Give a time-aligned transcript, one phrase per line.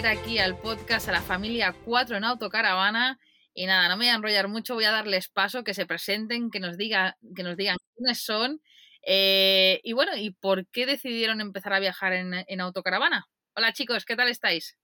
[0.00, 3.18] traer aquí al podcast a la familia 4 en autocaravana.
[3.54, 6.50] Y nada, no me voy a enrollar mucho, voy a darles paso, que se presenten,
[6.50, 8.60] que nos, diga, que nos digan quiénes son.
[9.06, 13.26] Eh, y bueno, ¿y por qué decidieron empezar a viajar en, en autocaravana?
[13.54, 14.76] Hola chicos, ¿qué tal estáis?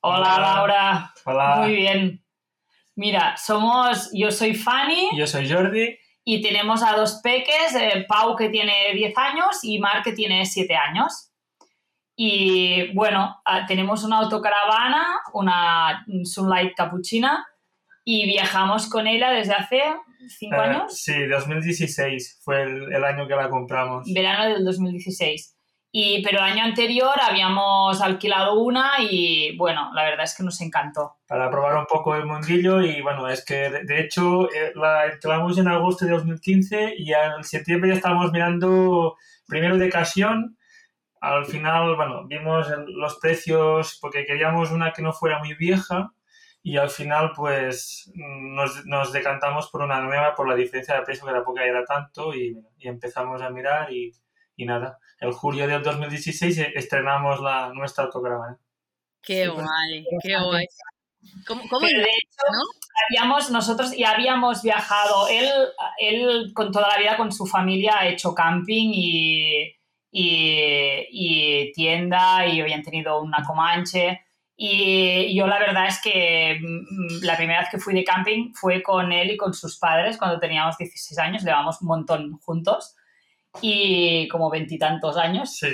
[0.00, 1.14] Hola, Laura.
[1.24, 1.56] Hola.
[1.60, 2.22] Muy bien.
[2.94, 5.96] Mira, somos, yo soy Fanny Yo soy Jordi.
[6.24, 10.44] y tenemos a dos peques, eh, Pau que tiene 10 años y Mar que tiene
[10.44, 11.27] 7 años.
[12.20, 17.46] Y bueno, ah, tenemos una autocaravana, una Sunlight Capuchina,
[18.04, 19.80] y viajamos con ella desde hace
[20.26, 24.12] 5 Eh, años, sí, 2016 fue el, el año que la compramos.
[24.12, 25.54] verano del 2016.
[25.92, 30.60] Y, pero el año anterior habíamos alquilado una y bueno, la verdad es que nos
[30.60, 31.14] encantó.
[31.28, 35.02] Para probar un poco el mundillo y bueno, es que de, de hecho eh, la
[35.02, 40.57] alquilamos en agosto de 2015 y en septiembre ya estábamos mirando primero de ocasión.
[41.20, 46.12] Al final, bueno, vimos el- los precios porque queríamos una que no fuera muy vieja
[46.62, 51.26] y al final pues nos, nos decantamos por una nueva por la diferencia de precio
[51.26, 54.12] que tampoco era tanto y, y empezamos a mirar y,
[54.56, 54.98] y nada.
[55.20, 58.58] El julio del 2016 estrenamos la, nuestra autocaravana.
[59.22, 60.66] Qué Sí, pues, guay, qué guay.
[61.46, 62.60] ¿Cómo, cómo Pero de hecho, no?
[63.08, 65.48] habíamos, nosotros ya habíamos viajado, él,
[65.98, 69.72] él con toda la vida con su familia ha hecho camping y,
[70.10, 74.22] y, y tienda y habían tenido una Comanche.
[74.60, 78.82] Y yo la verdad es que mm, la primera vez que fui de camping fue
[78.82, 82.96] con él y con sus padres cuando teníamos 16 años, llevamos un montón juntos
[83.62, 85.56] y como veintitantos años.
[85.56, 85.68] Sí.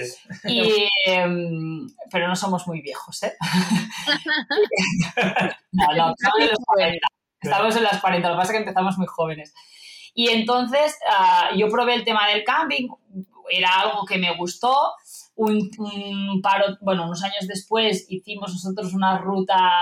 [0.45, 3.35] Y, em, pero no somos muy viejos, ¿eh?
[5.73, 7.07] no, no, estamos en los 40.
[7.41, 9.55] Estamos en las 40, lo que pasa es que empezamos muy jóvenes.
[10.15, 12.89] Y entonces ah, yo probé el tema del camping,
[13.51, 14.75] era algo que me gustó.
[15.37, 19.73] Un, un paro, bueno, unos años después hicimos nosotros una ruta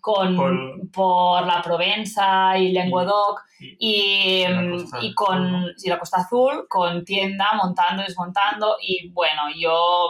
[0.00, 3.42] con, Por- por la Provenza y Languedoc
[3.78, 10.08] y, Costa y con sí, la Costa Azul, con tienda, montando, desmontando y bueno, yo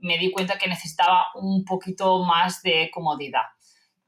[0.00, 3.42] me di cuenta que necesitaba un poquito más de comodidad,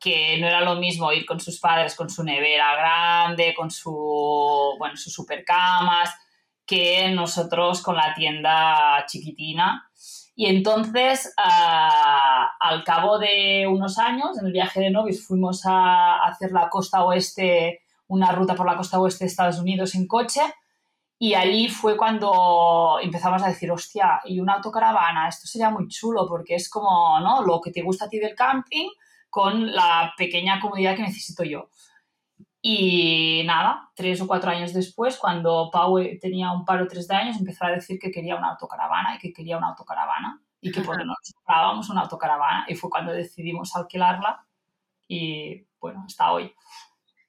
[0.00, 4.74] que no era lo mismo ir con sus padres, con su nevera grande, con su,
[4.78, 6.10] bueno, sus supercamas,
[6.66, 9.90] que nosotros con la tienda chiquitina.
[10.36, 16.50] Y entonces, al cabo de unos años, en el viaje de novios, fuimos a hacer
[16.52, 20.42] la costa oeste una ruta por la costa oeste de Estados Unidos en coche
[21.18, 26.26] y allí fue cuando empezamos a decir, hostia, y una autocaravana, esto sería muy chulo
[26.28, 27.42] porque es como, ¿no?
[27.42, 28.88] Lo que te gusta a ti del camping
[29.30, 31.70] con la pequeña comodidad que necesito yo.
[32.66, 37.14] Y nada, tres o cuatro años después, cuando Pau tenía un par o tres de
[37.14, 40.80] años, empezó a decir que quería una autocaravana y que quería una autocaravana y que
[40.80, 44.46] por no nos comprábamos una autocaravana y fue cuando decidimos alquilarla
[45.06, 46.54] y bueno, hasta hoy.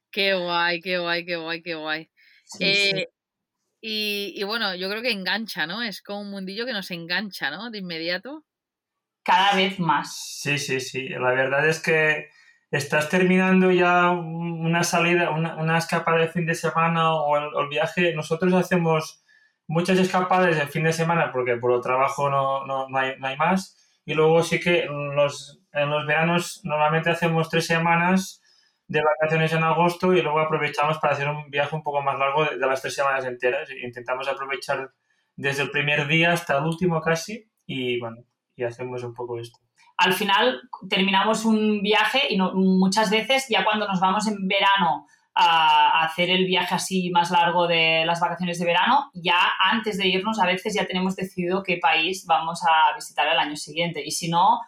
[0.10, 2.10] Qué guay, qué guay, qué guay, qué guay.
[2.46, 3.06] Sí, Eh, sí.
[3.82, 5.84] Y, y bueno, yo creo que engancha, ¿no?
[5.84, 7.72] Es como un mundillo que nos engancha, ¿no?
[7.72, 8.46] De inmediato.
[9.24, 10.16] Cada vez más.
[10.16, 11.10] Sí, sí, sí.
[11.10, 12.30] La verdad es que
[12.72, 17.68] estás terminando ya un- una salida, una, una escapada de fin de semana o el,
[17.70, 18.14] viaje.
[18.16, 19.24] Nosotros hacemos
[19.68, 23.28] muchas escapadas de fin de semana porque por el trabajo no, no, no hay, no
[23.28, 23.78] hay más.
[24.06, 28.42] Y luego sí que los, en los veranos normalmente hacemos tres semanas
[28.88, 32.46] de vacaciones en agosto y luego aprovechamos para hacer un viaje un poco más largo
[32.46, 33.70] de, de las tres semanas enteras.
[33.84, 34.92] Intentamos aprovechar
[35.36, 38.18] desde el primer día hasta el último casi y bueno,
[38.56, 39.60] y hacemos un poco esto.
[39.98, 45.08] Al final terminamos un viaje y no- muchas veces ya cuando nos vamos en verano
[45.34, 49.38] a, a hacer el viaje así más largo de las vacaciones de verano, ya
[49.72, 53.56] antes de irnos a veces ya tenemos decidido qué país vamos a visitar el año
[53.56, 54.02] siguiente.
[54.06, 54.60] Y si no,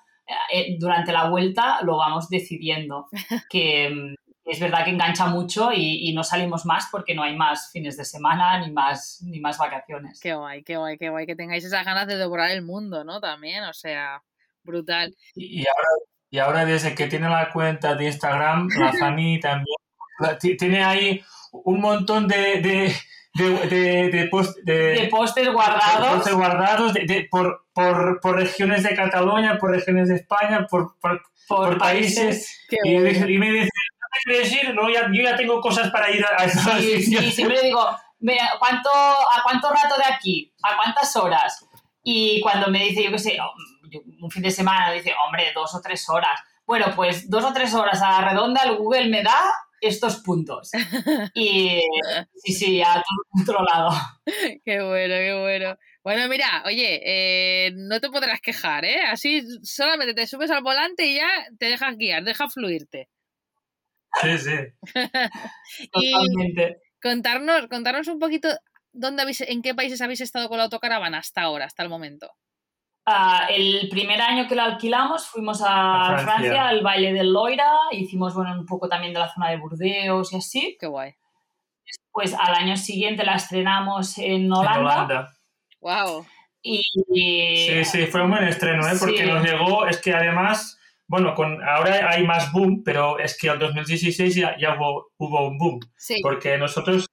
[0.54, 3.08] eh, durante la vuelta lo vamos decidiendo.
[3.50, 4.16] Que
[4.46, 7.98] es verdad que engancha mucho y, y no salimos más porque no hay más fines
[7.98, 10.22] de semana ni más, ni más vacaciones.
[10.22, 11.26] Qué guay, qué guay, qué guay.
[11.26, 13.20] Que tengáis esas ganas de devorar el mundo, ¿no?
[13.20, 14.22] También, o sea,
[14.68, 15.16] brutal.
[15.34, 15.90] Y y ahora,
[16.30, 19.76] y ahora desde que tiene la cuenta de Instagram, la Fanny también
[20.20, 22.96] la- tiene ahí un montón de, de,
[23.34, 26.16] de, de, de post- de- postes guardados.
[26.16, 26.94] postes guardados
[27.32, 32.66] por, por, por regiones de Cataluña, por regiones de España, por, por, por, países.
[32.84, 34.76] Y, me dice, ¿no te quieres ir?
[34.76, 37.24] No, ya, yo ya tengo cosas para ir a, esos Sí, sitios.
[37.26, 37.88] sí, siempre digo,
[38.20, 40.52] "Mira, ¿cuánto, ¿a cuánto rato de aquí?
[40.64, 41.66] ¿A cuántas horas?
[42.10, 45.76] Y cuando me dice, yo qué sé, yo- un fin de semana, dice, hombre, dos
[45.76, 46.40] o tres horas.
[46.66, 49.38] Bueno, pues dos o tres horas a la redonda el Google me da
[49.82, 50.72] estos puntos.
[51.36, 51.82] Y
[52.36, 53.90] sí, sí, ya todo controlado.
[54.66, 55.76] Qué bueno, qué bueno.
[56.02, 59.02] Bueno, mira, oye, eh, no te podrás quejar, ¿eh?
[59.12, 61.28] Así solamente te subes al volante y ya
[61.60, 63.10] te dejas guiar, deja fluirte.
[64.22, 64.56] Sí, sí.
[65.94, 66.78] y Totalmente.
[67.02, 68.48] contarnos, contarnos un poquito
[68.94, 72.32] dónde habéis, en qué países habéis estado con la autocaravana hasta ahora, hasta el momento.
[73.06, 76.34] Ah, el primer año que la alquilamos fuimos a, A Francia.
[76.36, 76.68] Francia.
[76.68, 80.38] al Valle del Loira, hicimos bueno, un poco también de la zona de Burdeos y
[80.38, 80.78] así.
[80.80, 81.14] Qué guay.
[82.12, 84.80] Pues al año siguiente la estrenamos en En Holanda.
[84.80, 85.34] Holanda.
[85.80, 86.26] Wow.
[86.62, 86.82] Y,
[87.14, 88.98] Sí, sí, fue un buen estreno, ¿eh?
[89.00, 89.32] Porque Sí.
[89.32, 93.60] nos llegó, es que además, bueno, con, ahora hay más boom, pero es que el
[93.60, 95.80] 2016 ya, ya hubo, hubo un boom.
[95.96, 96.20] Sí.
[96.22, 97.06] Porque nosotros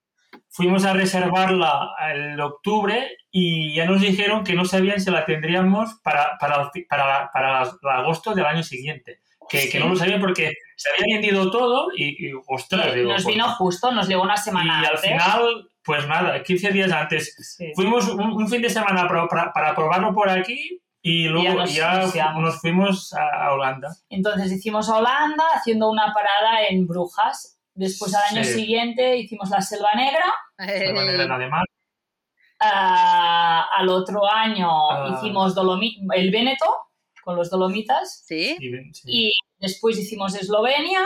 [0.55, 5.95] fuimos a reservarla en octubre y ya nos dijeron que no sabían si la tendríamos
[6.03, 9.19] para, para, para, para el agosto del año siguiente.
[9.49, 9.69] Que, Sí.
[9.69, 13.35] que no lo sabían porque se había vendido todo y, y, ostras, digo, nos pues-
[13.35, 15.01] vino justo, nos llegó una y semana al antes.
[15.01, 17.71] final, pues nada, 15 días antes Sí.
[17.75, 21.99] Fuimos un, un fin de semana para, para- para probarlo por aquí y luego Ya
[21.99, 23.89] nos- ya, nos fuimos a, a Holanda.
[24.09, 27.54] Entonces hicimos a Holanda haciendo una parada en Brujas.
[27.75, 28.53] Después al año Sí.
[28.53, 30.23] siguiente hicimos la Selva Negra.
[30.57, 31.63] En Eh, alemán.
[32.59, 35.15] Ah, al otro año Ah.
[35.17, 36.65] hicimos Dolomi- el Véneto
[37.23, 38.23] con los Dolomitas.
[38.25, 38.55] sí.
[38.59, 39.03] Y, sí.
[39.05, 41.01] Y después hicimos Eslovenia.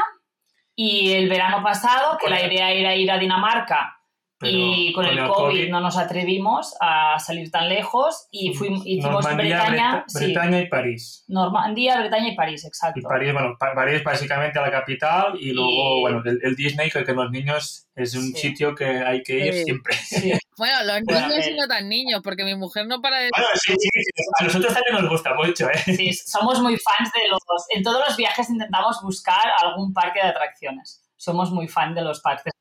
[0.76, 3.99] Y el verano pasado, que la idea era ir a Dinamarca,
[4.40, 9.26] Pero y con, el, COVID, no nos atrevimos a salir tan lejos y fuimos, hicimos
[9.26, 11.26] Normandía, Bretaña, Breta- sí, Bretaña y París.
[11.28, 13.02] Normandía, Bretaña y París, Y exacto.
[13.08, 17.04] París, bueno, Pa- París básicamente la capital y luego, Y- bueno, el, el Disney, que,
[17.04, 18.38] que los niños es un Sí.
[18.38, 19.64] sitio que hay que ir Sí.
[19.66, 19.94] siempre.
[19.96, 20.34] Sí.
[20.60, 21.56] Bueno, los Bueno, niños y eh.
[21.58, 23.30] no tan niños, porque mi mujer no para de...
[23.34, 25.78] Bueno, sí, sí, sí, a nosotros también nos gusta mucho, ¿eh?
[25.96, 27.40] Sí, somos muy fans de los...
[27.74, 31.02] En todos los viajes intentamos buscar algún parque de atracciones.
[31.16, 32.52] Somos muy fan de los parques.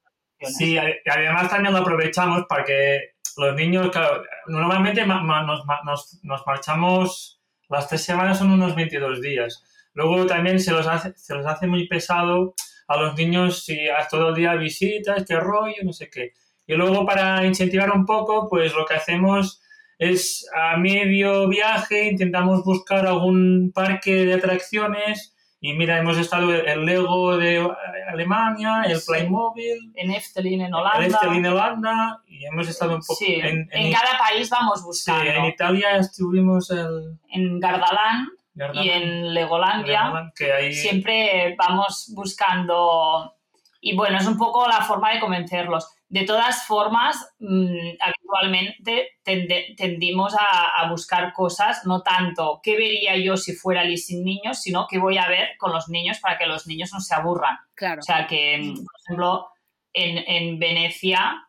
[0.46, 3.00] Sí, además también lo aprovechamos para que
[3.37, 8.75] los niños, claro, normalmente ma- ma- nos, nos- nos marchamos, las tres semanas son unos
[8.75, 9.64] 22 días.
[9.94, 12.55] Luego también se los hace, se los hace muy pesado
[12.87, 13.79] a los niños si
[14.11, 16.32] todo el día visitas, qué rollo, no sé qué.
[16.67, 19.61] Y luego para incentivar un poco, pues lo que hacemos
[19.99, 26.69] es a medio viaje intentamos buscar algún parque de atracciones y mira, hemos estado en
[26.69, 27.69] el Lego de
[28.10, 29.06] Alemania, el Sí.
[29.08, 31.05] Playmobil, En Efteling, en Holanda.
[31.06, 34.84] Efteling Holanda y hemos estado un poco Sí, en, en, en- cada país vamos sí,
[34.87, 35.31] buscando.
[35.31, 40.05] en Italia estuvimos el en Gardalán y Gardaland, en Legolandia.
[40.05, 43.34] Legoland, que ahí siempre vamos buscando
[43.81, 45.88] y bueno, es un poco la forma de convencerlos.
[46.10, 53.16] De todas formas, mm, habitualmente tende- tendimos a, a buscar cosas, no tanto qué vería
[53.16, 56.38] yo si fuera allí sin niños, sino qué voy a ver con los niños para
[56.38, 57.58] que los niños no se aburran.
[57.75, 58.00] Claro.
[58.00, 59.49] O sea que, mm, por ejemplo,
[59.93, 61.46] en, en Venecia,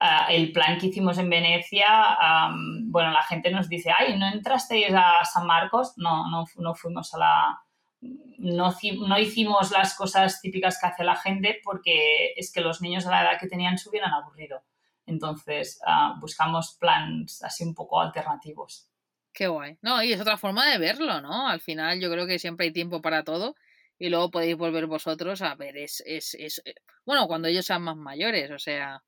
[0.00, 1.86] ah, el plan que hicimos en Venecia,
[2.20, 5.94] am, bueno, la gente nos dice, ay, ¿no entrasteis a San Marcos?
[5.96, 7.58] No, no, no fuimos a la...
[8.38, 8.74] No,
[9.06, 13.10] no hicimos las cosas típicas que hace la gente porque es que los niños a
[13.10, 14.64] la edad que tenían se hubieran aburrido.
[15.06, 18.88] Entonces, ah, buscamos plans así un poco alternativos.
[19.32, 19.78] Qué guay.
[19.80, 21.48] No, y es otra forma de verlo, ¿no?
[21.48, 23.54] Al final yo creo que siempre hay tiempo para todo
[23.98, 26.60] y luego podéis volver vosotros a ver, es, es, es...
[26.64, 26.74] eh,
[27.06, 29.02] Bueno, cuando ellos sean más mayores, o sea...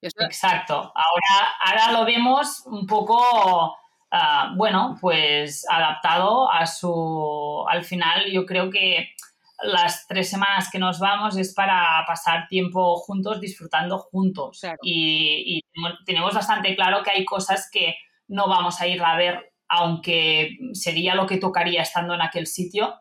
[0.00, 0.74] yo Exacto.
[0.74, 3.76] Ahora, ahora lo vemos un poco,
[4.10, 7.64] ah, bueno, pues adaptado a su...
[7.68, 9.10] Al final yo creo que
[9.62, 14.58] las tres semanas que nos vamos es para pasar tiempo juntos, disfrutando juntos.
[14.60, 14.78] Claro.
[14.82, 15.64] Y, y
[16.06, 17.94] tenemos- bastante claro que hay cosas que
[18.28, 22.94] no vamos a ir a ver, aunque sería lo que tocaría estando en aquel sitio,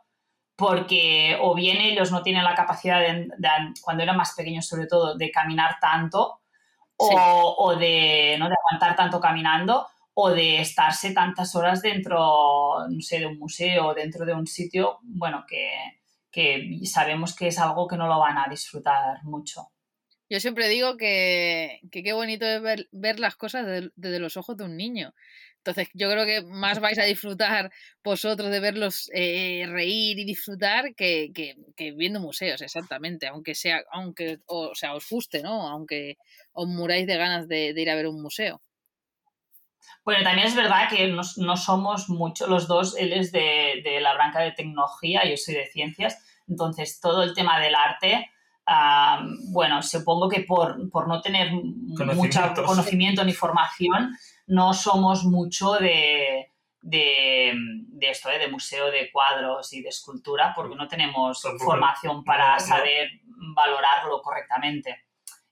[0.57, 4.85] porque o bien ellos no tienen la capacidad, de, de- cuando eran más pequeños sobre
[4.87, 6.41] todo, de caminar tanto,
[6.97, 8.49] o, o de, ¿no?
[8.49, 9.87] de aguantar tanto caminando,
[10.21, 12.17] o de estarse tantas horas dentro,
[12.89, 15.71] no sé, de un museo, dentro de un sitio, bueno, que,
[16.31, 19.69] que sabemos que es algo que no lo van a disfrutar mucho.
[20.29, 24.37] Yo siempre digo que, que qué bonito es ver, ver las cosas de- desde los
[24.37, 25.13] ojos de un niño.
[25.57, 27.71] Entonces, yo creo que más vais a disfrutar
[28.03, 33.27] vosotros de verlos eh, reír y disfrutar que, que- viendo museos, exactamente.
[33.27, 35.67] Aunque sea, aunque, o, sea, os guste, ¿no?
[35.67, 36.17] Aunque
[36.51, 38.61] os muráis de ganas de ir a ver un museo.
[40.03, 43.99] Bueno, también es verdad que no, no somos mucho, los dos, él es de, de
[44.01, 46.17] la branca de tecnología, yo soy de ciencias,
[46.47, 48.29] entonces todo el tema del arte,
[48.65, 54.17] ah, bueno, supongo que por, por no tener mucho conocimiento ni formación,
[54.47, 58.39] no somos mucho de, de, de esto, ¿eh?
[58.39, 63.09] de museo de cuadros y de escultura, porque no tenemos formación para saber
[63.55, 65.03] valorarlo correctamente.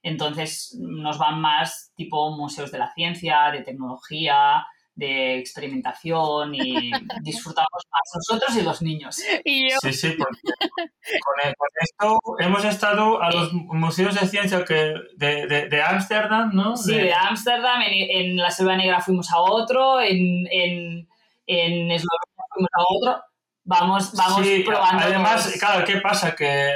[0.08, 6.90] Entonces nos van más tipo museos de la ciencia, de tecnología, de experimentación y
[7.22, 9.16] disfrutamos más nosotros y los niños.
[9.16, 10.40] Sí, sí, porque
[11.24, 16.76] con, esto hemos estado a los museos de ciencia que de Ámsterdam, ¿no?
[16.76, 21.08] Sí, de Ámsterdam, en, la Selva Negra fuimos a otro, en, en,
[21.46, 23.22] en Eslovenia fuimos a otro.
[23.64, 25.04] Vamos, vamos probando.
[25.04, 26.34] Además, claro, ¿qué pasa?
[26.34, 26.72] Que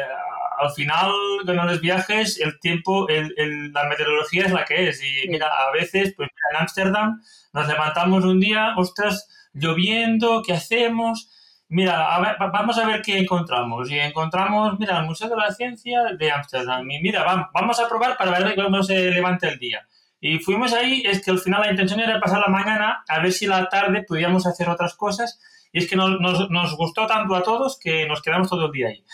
[0.58, 1.12] al final,
[1.44, 5.02] con los viajes, el tiempo, el, el, la meteorología es la que es.
[5.02, 11.30] Y mira, a veces, pues en Ámsterdam nos levantamos un día, ostras, lloviendo, ¿qué hacemos?
[11.68, 13.90] Mira, vamos a ver qué encontramos.
[13.90, 16.90] Y encontramos, mira, el Museo de la Ciencia de Ámsterdam.
[16.90, 19.86] Y mira, vamos a probar para ver cómo se levanta el día.
[20.20, 23.32] Y fuimos ahí, es que al final la intención era pasar la mañana a ver
[23.32, 25.40] si la tarde podíamos hacer otras cosas
[25.72, 28.88] y es que nos, nos, gustó tanto a todos que nos quedamos todo el día
[28.88, 29.04] ahí.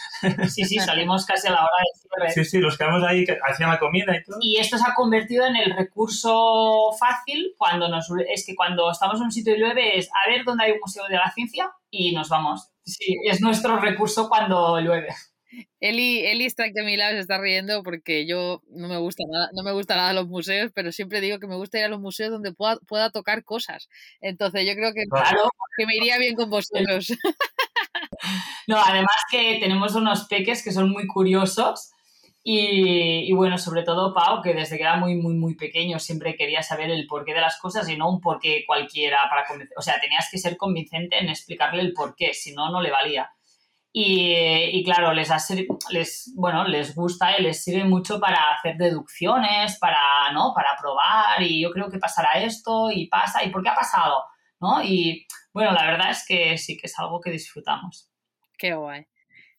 [0.49, 2.31] Sí, sí, salimos casi a la hora de cierre.
[2.33, 4.39] Sí, sí, nos quedamos ahí, hacían la comida y todo.
[4.41, 8.09] Y esto se ha convertido en el recurso fácil cuando nos...
[8.29, 10.81] Es que cuando estamos en un sitio y llueve es a ver dónde hay un
[10.81, 12.69] museo de la ciencia y nos vamos.
[12.85, 15.09] Sí, es nuestro recurso cuando llueve.
[15.81, 19.25] Eli, Eli está aquí a mi lado, se está riendo porque yo no me gusta
[19.31, 21.89] nada, no me gusta nada los museos, pero siempre digo que me gusta ir a
[21.89, 23.89] los museos donde pueda, pueda tocar cosas.
[24.21, 27.09] Entonces yo creo que, claro, que me iría bien con vosotros.
[28.67, 31.93] No, además que tenemos unos peques que son muy curiosos
[32.43, 36.37] y, y, bueno, sobre todo Pau, que desde que era muy, muy, muy pequeño siempre
[36.37, 39.77] quería saber el porqué de las cosas y no un porqué cualquiera para convencer.
[39.79, 43.31] O sea, tenías que ser convincente en explicarle el porqué, si no, no le valía.
[44.01, 45.29] Y, claro, les,
[45.91, 50.53] les, bueno, les gusta y les sirve mucho para hacer deducciones, para, ¿no?
[50.55, 54.23] para probar y yo creo que pasará esto y pasa y por qué ha pasado,
[54.61, 54.85] ¿no?
[54.85, 58.09] Y bueno, la verdad es que sí que es algo que disfrutamos.
[58.57, 59.05] Qué guay.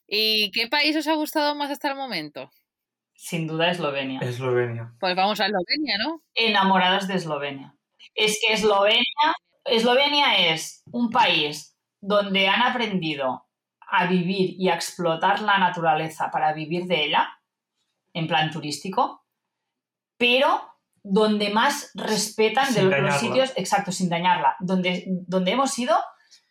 [0.08, 2.50] ¿Y qué país os ha gustado más hasta el momento?
[3.16, 4.22] Sin duda Eslovenia.
[4.22, 4.94] Eslovenia.
[5.02, 6.24] Pues vamos a Eslovenia, ¿no?
[6.34, 7.76] Enamoradas de Eslovenia.
[8.16, 9.04] Es que Eslovenia,
[9.66, 13.49] Eslovenia es un país donde han aprendido
[13.92, 17.30] a vivir y a explotar la naturaleza para vivir de ella,
[18.14, 19.24] en plan turístico,
[20.18, 20.62] pero
[21.04, 25.96] donde más respetan de los, sitios, exacto, sin dañarla, donde, donde hemos ido,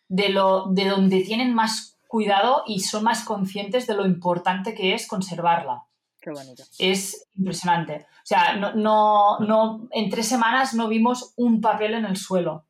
[0.07, 4.93] de, lo, de donde tienen más cuidado y son más conscientes de lo importante que
[4.93, 5.83] es conservarla.
[6.19, 6.63] Qué bonito.
[6.79, 8.07] Es impresionante.
[8.11, 12.65] O sea, no, no, no, en tres semanas no vimos un papel en el suelo,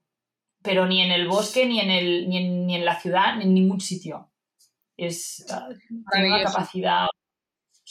[0.61, 3.45] pero ni en el bosque, ni en, el, ni en, ni en la ciudad, ni
[3.45, 4.29] en ningún sitio
[5.05, 7.07] es, ah, una capacidad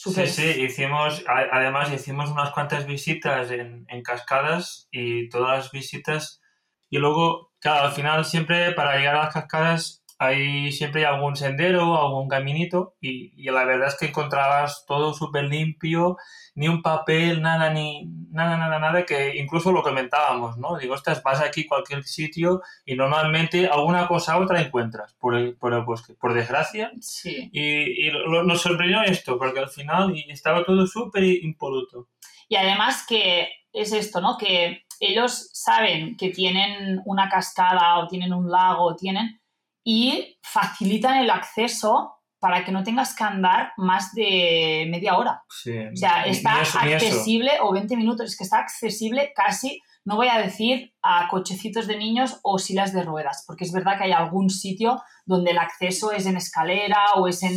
[0.00, 6.40] Sí, sí, hicimos, además hicimos unas cuantas visitas en, en, cascadas y todas las visitas
[6.88, 11.96] y luego, claro, al final siempre para llegar a las cascadas hay siempre algún sendero,
[11.96, 16.16] algún caminito y, y la verdad es que encontrabas todo súper limpio
[16.54, 20.76] ni un papel, nada, ni nada, nada, nada, que incluso lo comentábamos, ¿no?
[20.76, 25.36] Digo, estás, vas aquí a cualquier sitio y normalmente alguna cosa u otra encuentras por
[25.36, 26.90] el, por el bosque, por desgracia.
[27.00, 27.48] Sí.
[27.52, 32.08] Y, y nos sorprendió esto, porque al final estaba todo súper impoluto.
[32.48, 34.36] Y además que es esto, ¿no?
[34.36, 39.40] Que ellos saben que tienen una cascada o tienen un lago, tienen,
[39.84, 45.42] y facilitan el acceso para que no tengas que andar más de media hora.
[45.48, 50.28] Sí, o sea, está accesible, o 20 minutos, es que está accesible casi, no voy
[50.28, 54.12] a decir a cochecitos de niños o silas de ruedas, porque es verdad que hay
[54.12, 57.54] algún sitio donde el acceso es en escalera o es en,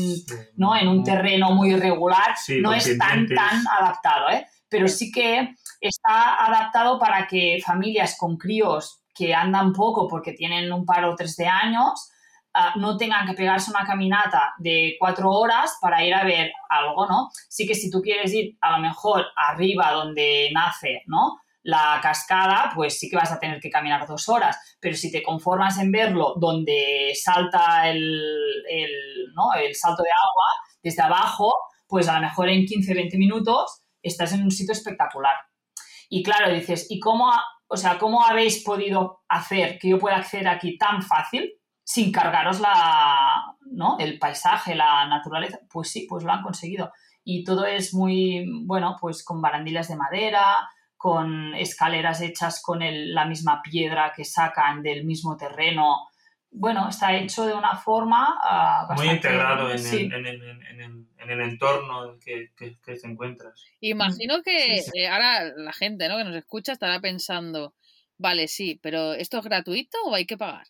[0.55, 0.75] ¿no?
[0.75, 4.47] en un terreno muy irregular, no es tan, tan adaptado, ¿eh?
[4.67, 10.71] pero sí que está adaptado para que familias con críos que andan poco porque tienen
[10.73, 12.11] un par o tres de años,
[12.53, 17.07] Ah, no tengan que pegarse una caminata de cuatro horas para ir a ver algo,
[17.07, 17.29] ¿no?
[17.47, 21.39] Sí que si tú quieres ir a lo mejor arriba donde nace, ¿no?
[21.63, 25.23] La cascada, pues sí que vas a tener que caminar dos horas, pero si te
[25.23, 28.19] conformas en verlo donde salta el,
[29.33, 29.53] ¿no?
[29.53, 30.45] el salto de agua
[30.83, 31.53] desde abajo,
[31.87, 35.35] pues a lo mejor en 15, 20 minutos estás en un sitio espectacular.
[36.09, 37.31] Y claro, dices, ¿y cómo,
[37.71, 41.51] o sea, cómo habéis podido hacer que yo pueda acceder aquí tan fácil?
[41.83, 43.97] sin cargaros la, ¿no?
[43.99, 45.59] el paisaje, la naturaleza.
[45.69, 46.91] Pues sí, pues lo han conseguido.
[47.23, 53.25] Y todo es muy, bueno, pues con barandillas de madera, con escaleras hechas con la
[53.25, 56.07] misma piedra que sacan del mismo terreno.
[56.53, 58.37] Bueno, está hecho de una forma
[58.89, 62.95] uh, muy integrado en, el, en, el, en, el, en, el, entorno que, que, que,
[62.95, 63.63] te encuentras.
[63.79, 66.17] Imagino que eh, ahora la gente ¿no?
[66.17, 67.73] que nos escucha estará pensando,
[68.17, 70.67] vale, sí, pero ¿esto es gratuito o hay que pagar?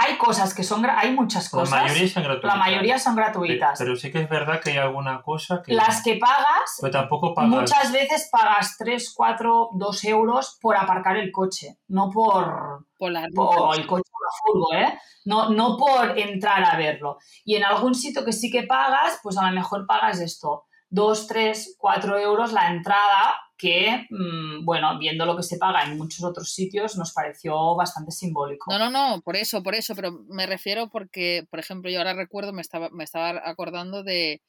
[0.00, 1.72] Hay cosas que son, hay muchas cosas.
[1.72, 2.52] La mayoría son gratuitas.
[2.52, 3.78] La mayoría son gratuitas.
[3.80, 5.74] Pero, sí que es verdad que hay alguna cosa que...
[5.74, 7.50] Las que pagas, pero tampoco pagas.
[7.50, 13.26] muchas veces pagas 3, 4, 2 euros por aparcar el coche, no por, Por la
[13.34, 14.98] por el coche o la furgo, ¿eh?
[15.24, 17.18] No, no por entrar a verlo.
[17.44, 21.26] Y en algún sitio que sí que pagas, pues a lo mejor pagas esto, 2,
[21.26, 26.24] 3, 4 euros la entrada, que, mm, bueno, viendo lo que se paga en muchos
[26.24, 28.70] otros sitios, nos pareció bastante simbólico.
[28.70, 32.14] No, no, no, por eso, por eso, pero me refiero porque, por ejemplo, yo ahora
[32.14, 34.42] recuerdo, me estaba, me estaba acordando de,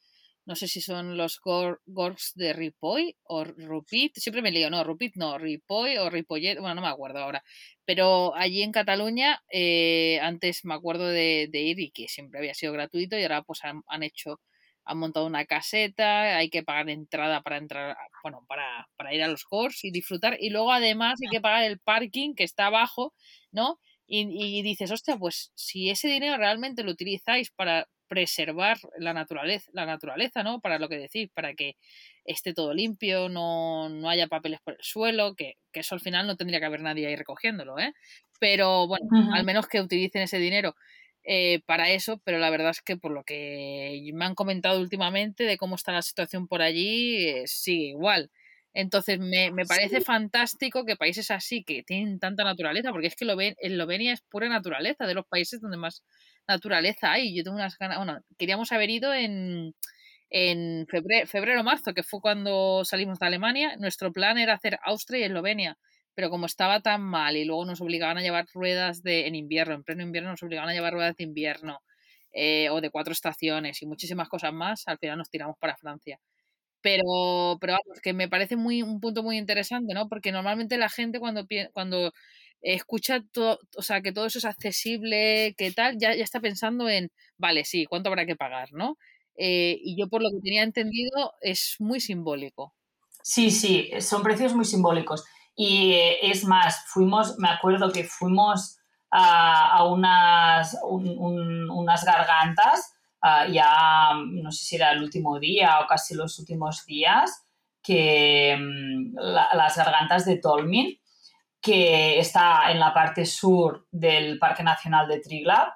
[0.46, 4.84] no sé si son los gor- Gorgs de Ripoll o Rupit, siempre me lío, no,
[4.84, 7.42] Rupit no, Ripoll o Ripollet, bueno, no me acuerdo ahora,
[7.84, 12.54] pero allí en Cataluña, eh, antes me acuerdo de, de ir y que siempre había
[12.54, 14.40] sido gratuito y ahora pues han, han hecho,
[14.90, 19.28] han montado una caseta, hay que pagar entrada para entrar, bueno, para, para ir a
[19.28, 23.14] los Gorgs y disfrutar, y luego además hay que pagar el parking que está abajo,
[23.52, 23.78] ¿no?
[24.06, 24.26] Y,
[24.58, 29.86] y dices, hostia, pues si ese dinero realmente lo utilizáis para preservar la naturaleza, la
[29.86, 30.60] naturaleza, ¿no?
[30.60, 31.76] Para lo que decís, para que
[32.24, 36.26] esté todo limpio, no, no haya papeles por el suelo, que, que eso al final
[36.26, 37.92] no tendría que haber nadie ahí recogiéndolo, ¿eh?
[38.40, 40.74] Pero bueno, al menos que utilicen ese dinero
[41.32, 45.44] eh, para eso, pero la verdad es que por lo que me han comentado últimamente
[45.44, 48.30] de cómo está la situación por allí, eh, sigue igual.
[48.74, 50.04] Entonces me, me parece Sí.
[50.04, 54.48] fantástico que países así, que tienen tanta naturaleza, porque es que Esloven- Eslovenia es pura
[54.48, 56.02] naturaleza, de los países donde más
[56.48, 57.34] naturaleza hay.
[57.36, 59.74] Yo tengo unas ganas, bueno, queríamos haber ido en,
[60.30, 63.76] en febrero, febrero marzo, que fue cuando salimos de Alemania.
[63.78, 65.76] Nuestro plan era hacer Austria y Eslovenia,
[66.20, 69.72] pero como estaba tan mal y luego nos obligaban a llevar ruedas de en invierno,
[69.72, 71.80] en pleno invierno nos obligaban a llevar ruedas de invierno
[72.34, 76.20] eh, o de cuatro estaciones y muchísimas cosas más, al final nos tiramos para Francia.
[76.82, 80.10] Pero, pero vamos, que me parece muy, un punto muy interesante, ¿no?
[80.10, 82.12] Porque normalmente la gente cuando, cuando
[82.60, 86.86] escucha todo, o sea, que todo eso es accesible, que tal, ya, ya está pensando
[86.90, 88.98] en, vale, sí, ¿cuánto habrá que pagar, no?
[89.38, 92.74] Eh, y yo por lo que tenía entendido es muy simbólico.
[93.22, 95.24] Sí, sí, son precios muy simbólicos.
[95.62, 98.78] Y eh, es más, fuimos, me acuerdo que fuimos
[99.10, 105.38] a, a unas, un- un- unas gargantas, ah, ya no sé si era el último
[105.38, 107.44] día o casi los últimos días,
[107.82, 110.98] que mm, la- las gargantas de Tolmin,
[111.60, 115.68] que está en la parte sur del Parque Nacional de Triglav.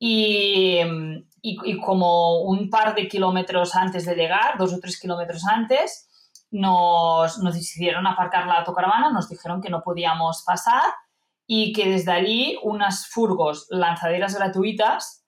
[0.00, 5.46] Y, mm, y como un par de kilómetros antes de llegar, dos o tres kilómetros
[5.46, 6.08] antes,
[6.50, 10.82] nos, nos hicieron aparcar la autocaravana, nos dijeron que no podíamos pasar
[11.46, 15.26] y que desde allí unas furgos lanzaderas gratuitas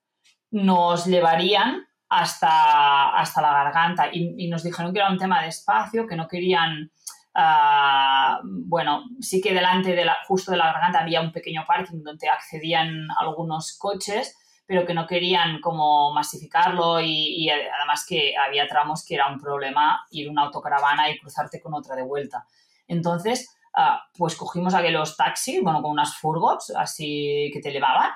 [0.50, 4.08] nos llevarían hasta, hasta la garganta.
[4.12, 6.92] Y, nos dijeron que era un tema de espacio, que no querían,
[7.35, 12.02] ah, bueno, sí que delante de la, justo de la garganta había un pequeño parking
[12.02, 18.66] donde accedían algunos coches, pero que no querían como masificarlo y, y además que había
[18.66, 22.46] tramos que era un problema ir una autocaravana y cruzarte con otra de vuelta.
[22.87, 28.11] Entonces, ah, pues cogimos aquellos taxis, bueno, con unas furgos así que te llevaban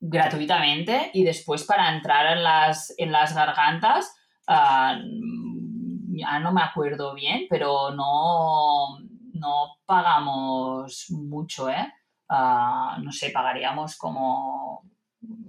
[0.00, 4.14] gratuitamente y después para entrar en las, en las gargantas,
[4.46, 4.98] ah,
[6.16, 8.98] ya no me acuerdo bien, pero no,
[9.32, 11.92] no pagamos mucho, ¿eh?
[12.28, 14.84] Ah, no sé, pagaríamos como,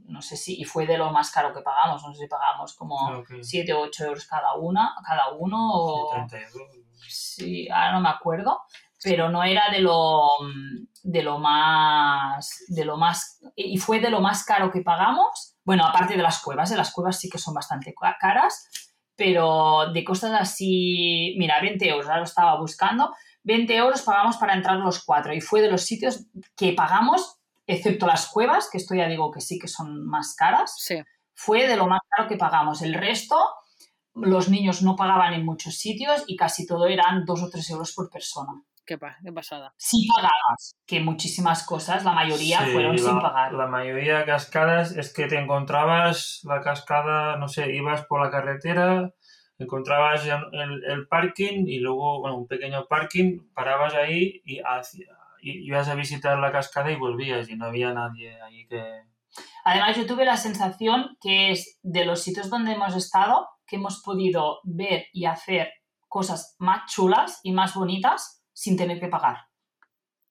[0.07, 2.75] no sé si, y fue de lo más caro que pagamos, no sé si pagamos
[2.75, 6.09] como Creo que 7 o 8 euros cada una, cada uno, o...
[6.11, 6.69] 30 euros.
[7.07, 8.61] Sí, ahora no me acuerdo,
[9.03, 10.27] pero no era de lo,
[11.03, 15.85] de lo más, de lo más, y fue de lo más caro que pagamos, bueno,
[15.85, 18.67] aparte de las cuevas, de las cuevas sí que son bastante ca- caras,
[19.15, 24.53] pero de cosas así, mira, 20 euros, ahora lo estaba buscando, 20 euros pagamos para
[24.55, 28.95] entrar los cuatro, y fue de los sitios que pagamos, excepto las cuevas, que esto
[28.95, 31.01] ya digo que sí que son más caras, Sí.
[31.34, 32.82] fue de lo más caro que pagamos.
[32.82, 33.38] El resto,
[34.13, 37.93] los niños no pagaban en muchos sitios y casi todo eran dos o tres euros
[37.93, 38.54] por persona.
[38.86, 39.73] Qué, pa- qué pasada.
[39.78, 43.51] Sí pagabas, que muchísimas cosas, la mayoría Sí, fueron la, sin pagar.
[43.54, 48.30] La mayoría de cascadas es que te encontrabas la cascada, no sé, ibas por la
[48.30, 49.12] carretera,
[49.58, 55.08] encontrabas el, el parking y luego, bueno, un pequeño parking, parabas ahí y, hacia,
[55.51, 59.03] ibas a visitar la cascada y volvías y no había nadie ahí que...
[59.63, 64.01] Además, yo tuve la sensación que es de los sitios donde hemos estado que hemos
[64.01, 65.71] podido ver y hacer
[66.08, 69.38] cosas más chulas y más bonitas sin tener que pagar.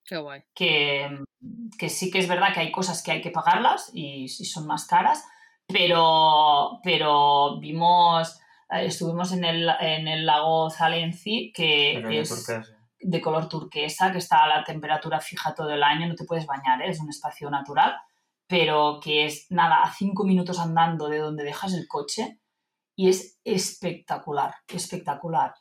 [0.07, 0.43] Qué guay.
[0.55, 1.19] que,
[1.79, 4.67] que sí que es verdad que hay cosas que hay que pagarlas y, y son
[4.67, 5.25] más caras,
[5.67, 8.39] pero, pero vimos,
[8.71, 12.74] eh, estuvimos en el, en el lago Zalenci, que que es turquesa.
[13.05, 16.47] De color turquesa, que está a la temperatura fija todo el año, no te puedes
[16.47, 16.89] bañar, ¿eh?
[16.89, 17.95] es un espacio natural,
[18.47, 22.41] pero que es nada, a cinco minutos andando de donde dejas el coche
[22.97, 25.53] y es espectacular, espectacular.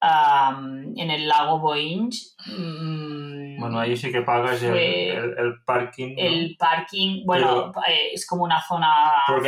[0.00, 2.36] en el lago Boinch.
[2.46, 6.14] Mm, bueno, ahí sí que pagas el, parking.
[6.16, 9.42] El parking, bueno, eh, es como una zona full,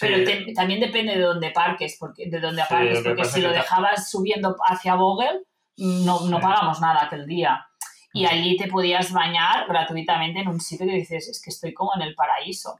[0.00, 4.56] pero también depende de dónde parques, porque, de dónde aparques, porque si lo dejabas subiendo
[4.66, 5.44] hacia Vogel,
[5.76, 7.66] no, no pagamos nada aquel día.
[8.12, 11.92] Y allí te podías bañar gratuitamente en un sitio que dices, es que estoy como
[11.96, 12.78] en el paraíso.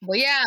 [0.00, 0.42] Voy a,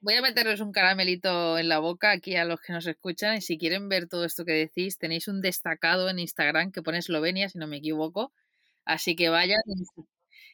[0.00, 3.40] voy a meterles un caramelito en la boca aquí a los que nos escuchan y
[3.40, 7.48] si quieren ver todo esto que decís, tenéis un destacado en Instagram que pone Eslovenia,
[7.48, 8.32] si no me equivoco.
[8.84, 9.60] Así que vayan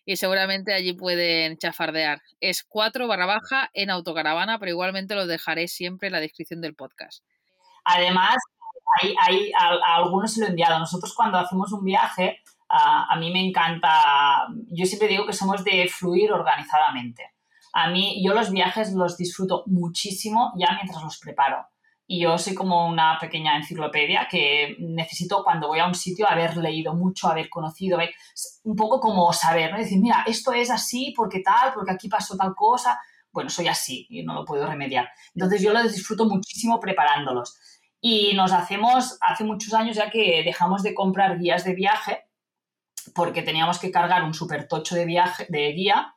[0.06, 2.20] y seguramente allí pueden chafardear.
[2.40, 6.74] Es 4 barra baja en autocaravana, pero igualmente lo dejaré siempre en la descripción del
[6.74, 7.24] podcast.
[7.84, 8.36] Además,
[9.00, 10.78] hay, hay a, algunos se lo he enviado.
[10.78, 15.88] Nosotros cuando hacemos un viaje, a mí me encanta, yo siempre digo que somos de
[15.88, 17.34] fluir organizadamente.
[17.76, 21.66] A mí, yo los viajes los disfruto muchísimo ya mientras los preparo.
[22.06, 26.56] Y yo soy como una pequeña enciclopedia que necesito cuando voy a un sitio haber
[26.56, 27.98] leído mucho, haber conocido,
[28.62, 29.78] un poco como saber, ¿no?
[29.78, 33.00] Decir, mira, esto es así porque tal, porque aquí pasó tal cosa.
[33.32, 35.08] Bueno, soy así y no lo puedo remediar.
[35.34, 37.58] Entonces yo los disfruto muchísimo preparándolos.
[38.06, 42.24] Y nos hacemos, hace muchos años ya que dejamos de comprar guías de viaje
[43.14, 46.14] porque teníamos que cargar un super tocho de, viaje, de guía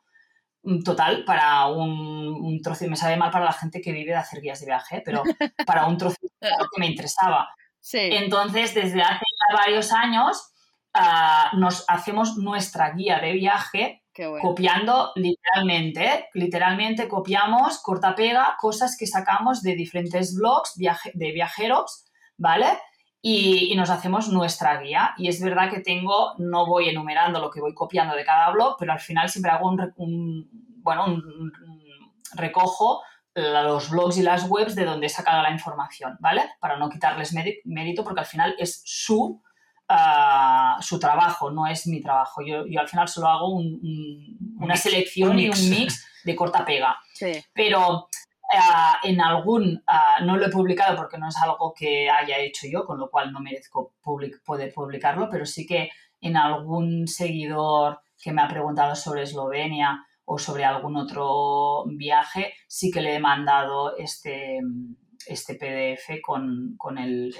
[0.64, 4.42] mm, total para un, trozo, me sabe mal para la gente que vive de hacer
[4.42, 5.22] guías de viaje, pero
[5.66, 7.48] para un trozo que me interesaba.
[7.90, 9.24] Entonces, desde hace
[9.54, 10.52] varios años
[10.92, 14.02] ah, nos hacemos nuestra guía de viaje
[14.40, 22.68] copiando literalmente, literalmente copiamos, corta pega, cosas que sacamos de diferentes blogs de viajeros, ¿vale?
[23.20, 25.14] y, nos hacemos nuestra guía.
[25.16, 28.76] Y es verdad que tengo, no voy enumerando lo que voy copiando de cada blog,
[28.78, 30.48] pero al final siempre hago un,
[30.82, 31.22] bueno,
[32.34, 33.02] recojo
[33.34, 36.42] los blogs y las webs de donde he sacado la información, ¿vale?
[36.60, 39.42] Para no quitarles mérito, porque al final es su,
[39.88, 42.42] ah, su trabajo, no es mi trabajo.
[42.42, 46.98] Yo, yo al final solo hago una selección y un mix de corta pega.
[47.52, 48.08] Pero
[48.50, 52.66] Ah, en algún, ah, no lo he publicado porque no es algo que haya hecho
[52.70, 55.90] yo, con lo cual no merezco poder publicarlo, pero sí que
[56.22, 62.90] en algún seguidor que me ha preguntado sobre Eslovenia o sobre algún otro viaje, sí
[62.90, 64.60] que le he mandado este,
[65.26, 67.34] este PDF con, el,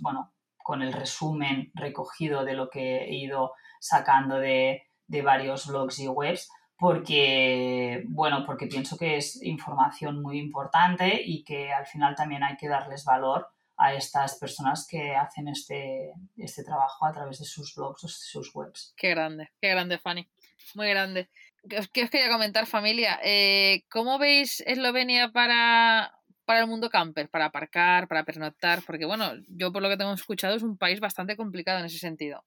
[0.00, 0.32] bueno,
[0.68, 6.08] con el resumen recogido de lo que he ido sacando de, de varios blogs y
[6.08, 12.44] webs porque, bueno, porque pienso que es información muy importante y que al final también
[12.44, 17.46] hay que darles valor a estas personas que hacen este, este trabajo a través de
[17.46, 18.92] sus blogs o sus webs.
[18.94, 20.28] Qué grande, qué grande, Fanny.
[20.74, 21.30] Muy grande.
[21.66, 23.18] ¿Qué os, quería comentar, familia?
[23.22, 26.17] Eh, ¿Cómo veis Eslovenia para,
[26.48, 27.28] para el mundo camper?
[27.28, 28.80] Para aparcar, para pernoctar.
[28.86, 31.98] Porque, bueno, yo por lo que tengo escuchado es un país bastante complicado en ese
[31.98, 32.42] sentido.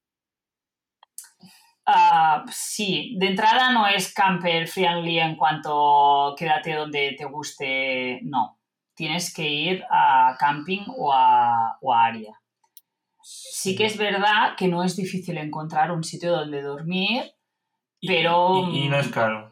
[1.85, 8.59] Ah, sí, de entrada no es camper friendly en cuanto quédate donde te guste, no.
[8.95, 12.33] Tienes que ir a camping o a, o a área.
[13.21, 17.23] Sí que es verdad que no es difícil encontrar un sitio donde dormir,
[18.01, 18.67] pero...
[18.71, 19.51] y no es caro.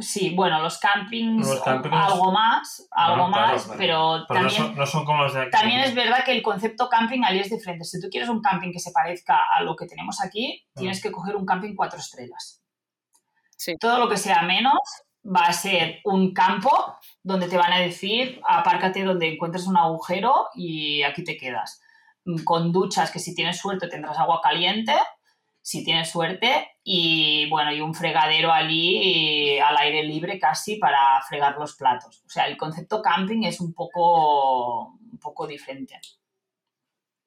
[0.00, 5.34] Mm, Sí, bueno, los campings, algo más, algo más, pero, también, no son, como los
[5.34, 5.50] de aquí.
[5.50, 7.84] También es verdad que el concepto camping allí es diferente.
[7.84, 11.12] Si tú quieres un camping que se parezca a lo que tenemos aquí, tienes que
[11.12, 12.62] coger un camping cuatro estrellas.
[13.78, 14.80] Todo lo que sea menos
[15.24, 16.70] va a ser un campo
[17.22, 21.82] donde te van a decir apárcate donde encuentres un agujero y aquí te quedas.
[22.44, 24.94] Con duchas que si tienes suerte tendrás agua caliente
[25.62, 31.56] si tienes suerte, y bueno, y un fregadero allí al aire libre casi para fregar
[31.56, 32.22] los platos.
[32.26, 36.00] O sea, el concepto camping es un poco, un poco diferente.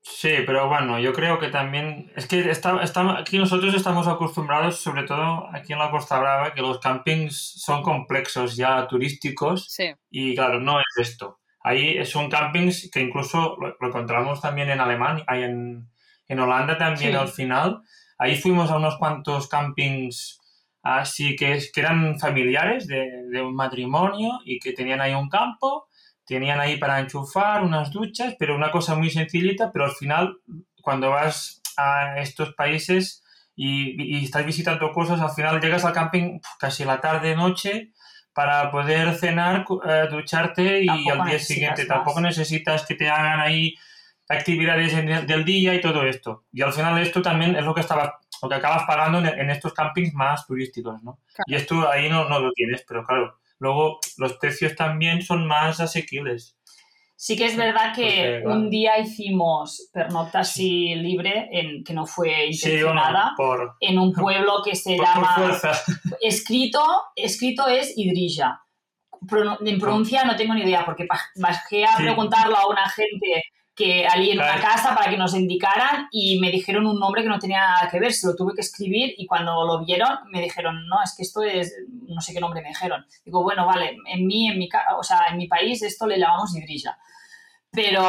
[0.05, 2.81] Sí, pero bueno, yo creo que también es que está,
[3.17, 7.81] aquí nosotros estamos acostumbrados, sobre todo aquí en la Costa Brava, que los campings son
[7.81, 9.93] complejos ya turísticos sí.
[10.09, 11.39] y claro, no es esto.
[11.61, 15.89] Ahí son campings que incluso lo, encontramos también en Alemania, hay en,
[16.27, 17.81] en Holanda también al final,
[18.23, 20.39] Ahí fuimos a unos cuantos campings
[20.81, 25.89] así que, que eran familiares de, un matrimonio y que tenían ahí un campo,
[26.25, 30.37] tenían ahí para enchufar unas duchas, pero una cosa muy sencillita, pero al final
[30.81, 33.25] cuando vas a estos países
[33.57, 37.91] y, estás visitando cosas, al final llegas al camping casi la tarde, noche,
[38.33, 41.85] para poder cenar, eh, ducharte y al día siguiente.
[41.85, 43.75] Tampoco necesitas que te hagan ahí
[44.29, 44.95] actividades
[45.27, 46.45] del día y todo esto.
[46.51, 49.73] Y al final esto también es lo que estaba lo que acabas pagando en, estos
[49.73, 51.19] campings más turísticos, ¿no?
[51.45, 55.79] Y esto ahí no, no lo tienes, pero claro, luego los precios también son más
[55.79, 56.57] asequibles.
[57.15, 62.47] Sí que es verdad que un día hicimos pernocta así libre, en, que no fue
[62.47, 63.33] intencionada,
[63.79, 65.53] en un pueblo que se llama...
[66.19, 66.83] escrito,
[67.15, 68.61] escrito es Idrija.
[69.65, 71.07] en pronuncia no tengo ni idea, porque
[71.37, 73.43] bajé a preguntarlo a una gente
[73.75, 77.29] que allí en una casa para que nos indicaran y me dijeron un nombre que
[77.29, 80.41] no tenía nada que ver, se lo tuve que escribir y cuando lo vieron me
[80.41, 81.73] dijeron, no, es que esto es,
[82.07, 83.03] no sé qué nombre me dijeron.
[83.25, 86.55] Digo, bueno, vale, en mí, en mi, o sea, en mi país esto le llamamos
[86.55, 86.97] hidrilla.
[87.71, 88.03] Pero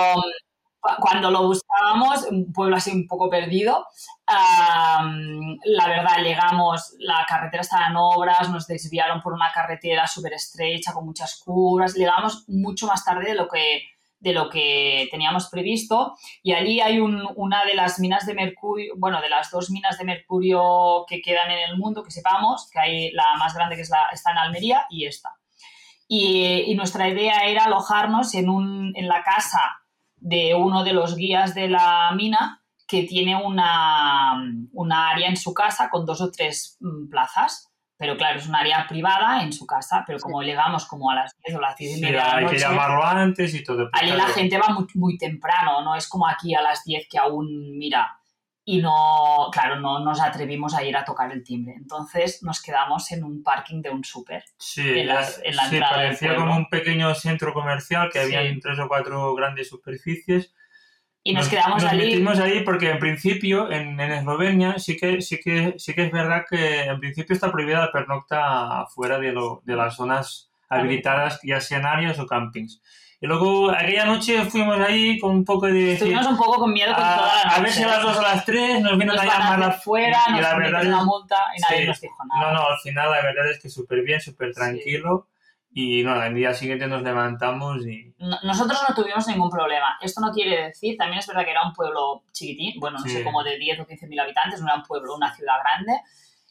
[1.00, 3.86] cuando lo buscábamos, un pueblo así un poco perdido,
[4.26, 10.92] la verdad, llegamos, la carretera estaba en obras, nos desviaron por una carretera súper estrecha
[10.92, 13.93] con muchas curvas, llegamos mucho más tarde de lo que
[14.24, 16.16] de lo que teníamos previsto.
[16.42, 20.04] Y allí hay una de las minas de mercurio, bueno, de las dos minas de
[20.04, 23.90] mercurio que quedan en el mundo, que sepamos, que hay la más grande que es
[23.90, 25.36] la, está en Almería y esta.
[26.08, 29.60] Y, nuestra idea era alojarnos en, un, en la casa
[30.16, 35.52] de uno de los guías de la mina que tiene una, una área en su
[35.52, 37.73] casa con dos o tres mm, plazas
[38.04, 41.34] pero claro, es un área privada en su casa, pero como llegamos como a las
[41.42, 42.36] 10 o las 10 y media.
[42.36, 43.88] hay que llamarlo antes y todo.
[43.94, 47.16] Allí la gente va muy, muy, temprano, no es como aquí a las 10 que
[47.16, 48.14] aún mira.
[48.62, 51.76] Y no, claro, no nos atrevimos a ir a tocar el timbre.
[51.78, 54.44] Entonces nos quedamos en un parking de un súper.
[54.58, 58.60] Sí, en la, en la sí parecía como un pequeño centro comercial que había en
[58.60, 60.52] tres o cuatro grandes superficies
[61.26, 62.10] y nos, quedamos nos allí.
[62.10, 66.12] metimos ahí porque en principio en, en, Eslovenia sí que, sí, que, sí que es
[66.12, 71.40] verdad que en principio está prohibida la pernocta fuera de, lo, de las zonas habilitadas,
[71.42, 72.82] ya sean áreas o campings.
[73.20, 75.94] Y luego aquella noche fuimos ahí con un poco de...
[75.94, 78.16] Estuvimos un poco con miedo con a, toda la A ver si a las 2
[78.16, 81.36] o a las 3 nos vienen a llamar afuera, y, nos la verdad una multa
[81.56, 82.52] y nadie nos dijo nada.
[82.52, 85.28] No, no, al final la verdad es que súper bien, súper tranquilo.
[85.76, 88.14] Y no, el día siguiente nos levantamos y...
[88.44, 89.98] nosotros no tuvimos ningún problema.
[90.00, 93.24] Esto no quiere decir, también es verdad que era un pueblo chiquitín, bueno, no sé,
[93.24, 96.00] como de 10 o 15 mil habitantes, no era un pueblo, una ciudad grande,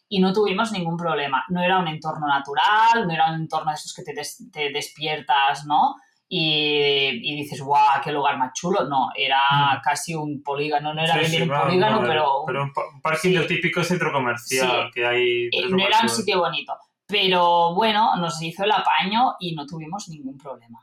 [0.10, 1.46] y no tuvimos ningún problema.
[1.48, 4.14] No era un entorno natural, no era un entorno de esos que te,
[4.52, 5.96] te despiertas, ¿no?
[6.28, 8.84] Y, y, dices, guau, qué lugar más chulo.
[8.90, 9.82] No, era mm.
[9.82, 12.44] casi un polígono, no era bien un polígono, pero...
[12.46, 15.46] Pero un, parking típico centro comercial que hay...
[15.46, 16.74] Eh, no era un sitio bonito.
[17.08, 20.80] Pero bueno, nos hizo el apaño y no tuvimos ningún problema.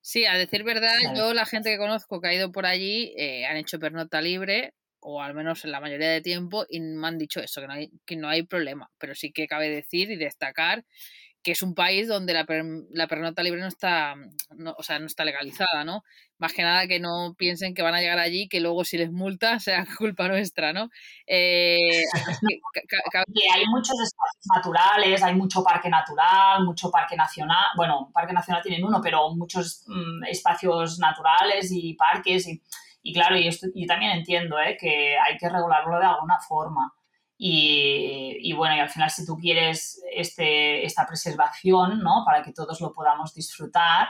[0.00, 3.46] Sí, a decir verdad, yo la gente que conozco que ha ido por allí eh,
[3.46, 7.18] han hecho pernota libre, o al menos en la mayoría de tiempo, y me han
[7.18, 8.90] dicho eso, que no hay, que no hay problema.
[8.98, 10.84] Pero sí que cabe decir y destacar
[11.42, 12.46] que es un país donde la,
[12.90, 14.14] la pernota libre no está,
[14.56, 16.04] no, o sea, no está legalizada, ¿no?
[16.38, 19.10] Más que nada que no piensen que van a llegar allí, que luego si les
[19.10, 20.88] multa sea culpa nuestra, ¿no?
[21.26, 22.02] Eh,
[23.54, 28.84] hay muchos espacios naturales, hay mucho parque natural, mucho parque nacional, bueno, parque nacional tienen
[28.84, 32.62] uno, pero muchos mm, espacios naturales y parques y,
[33.02, 34.76] y claro, y yo también entiendo ¿eh?
[34.78, 36.94] que hay que regularlo de alguna forma.
[37.44, 42.22] Y, bueno, y al final si tú quieres este, esta preservación, ¿no?
[42.24, 44.06] Para que todos lo podamos disfrutar,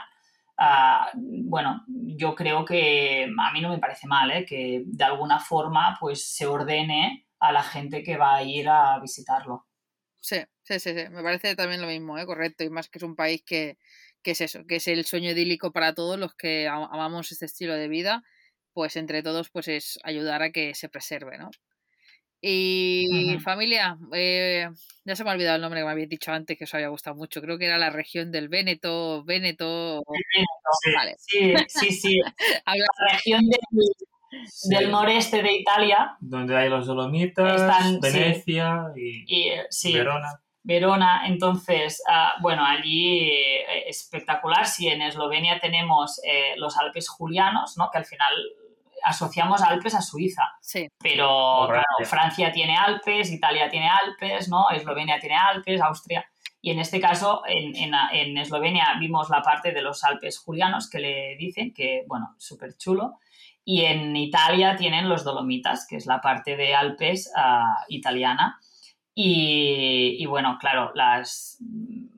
[0.55, 4.45] ah, bueno, yo creo que a mí no me parece mal, ¿eh?
[4.45, 8.99] Que de alguna forma pues se ordene a la gente que va a ir a
[8.99, 9.65] visitarlo.
[10.19, 11.09] Sí, sí, sí, sí.
[11.09, 12.27] me parece también lo mismo, ¿eh?
[12.27, 13.79] correcto, y más que es un país que,
[14.21, 17.73] que es eso, que es el sueño idílico para todos los que amamos este estilo
[17.73, 18.21] de vida,
[18.73, 21.49] pues entre todos pues es ayudar a que se preserve, ¿no?
[22.45, 24.67] Y familia, eh,
[25.05, 26.89] ya se me ha olvidado el nombre que me habéis dicho antes que os había
[26.89, 27.41] gustado mucho.
[27.41, 30.03] Creo que era la región del Véneto, Véneto.
[31.19, 32.19] Sí, sí, sí.
[32.65, 33.43] la región
[34.69, 36.17] del, noreste de Italia.
[36.19, 40.41] Donde hay los Dolomitas, Venecia y, eh, Verona.
[40.63, 44.67] Verona, entonces, ah, bueno, allí eh, espectacular.
[44.67, 46.19] Si en Eslovenia tenemos
[46.57, 47.89] los Alpes Julianos, ¿no?
[47.89, 48.33] que al final
[49.03, 50.43] asociamos Alpes a Suiza.
[50.61, 50.87] Sí.
[50.99, 51.67] Pero
[52.05, 54.69] Francia tiene Alpes, Italia tiene Alpes, ¿no?
[54.69, 56.25] Eslovenia tiene Alpes, Austria.
[56.61, 60.99] Y en este caso, en, en, Eslovenia vimos la parte de los Alpes Julianos que
[60.99, 63.19] le dicen, que, bueno, súper chulo.
[63.65, 68.59] Y en Italia tienen los Dolomitas, que es la parte de Alpes uh, italiana.
[69.13, 71.59] Y, y, bueno, claro, las,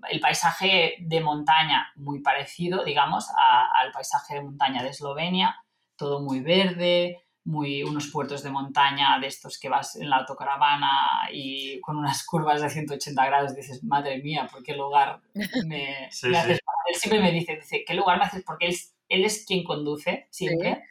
[0.09, 3.27] el paisaje de montaña muy parecido, digamos,
[3.73, 5.55] al paisaje de montaña de Eslovenia
[5.97, 11.29] todo muy verde, muy, unos puertos de montaña de estos que vas en la autocaravana
[11.31, 15.21] y con unas curvas de 180 grados dices, madre mía, ¿por qué lugar
[15.65, 18.43] me, haces Él siempre me dice, dice, ¿qué lugar me haces?
[18.43, 18.75] Porque él,
[19.09, 20.83] él es quien conduce siempre.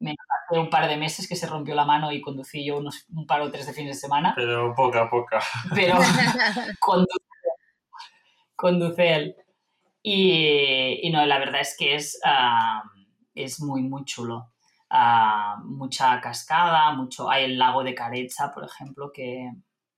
[0.00, 3.26] hace un par de meses que se rompió la mano y conducí yo unos, un
[3.26, 4.32] par o tres de fines de semana.
[4.34, 5.40] Pero poca, poca.
[5.72, 5.94] Pero
[6.80, 7.24] conduce,
[8.56, 9.36] conduce él.
[10.06, 12.82] Y, no, la verdad es que es, ah,
[13.34, 14.52] es muy, muy chulo.
[14.90, 17.28] Ah, mucha cascada, mucho.
[17.30, 19.50] Hay el lago de Carecha, por ejemplo, que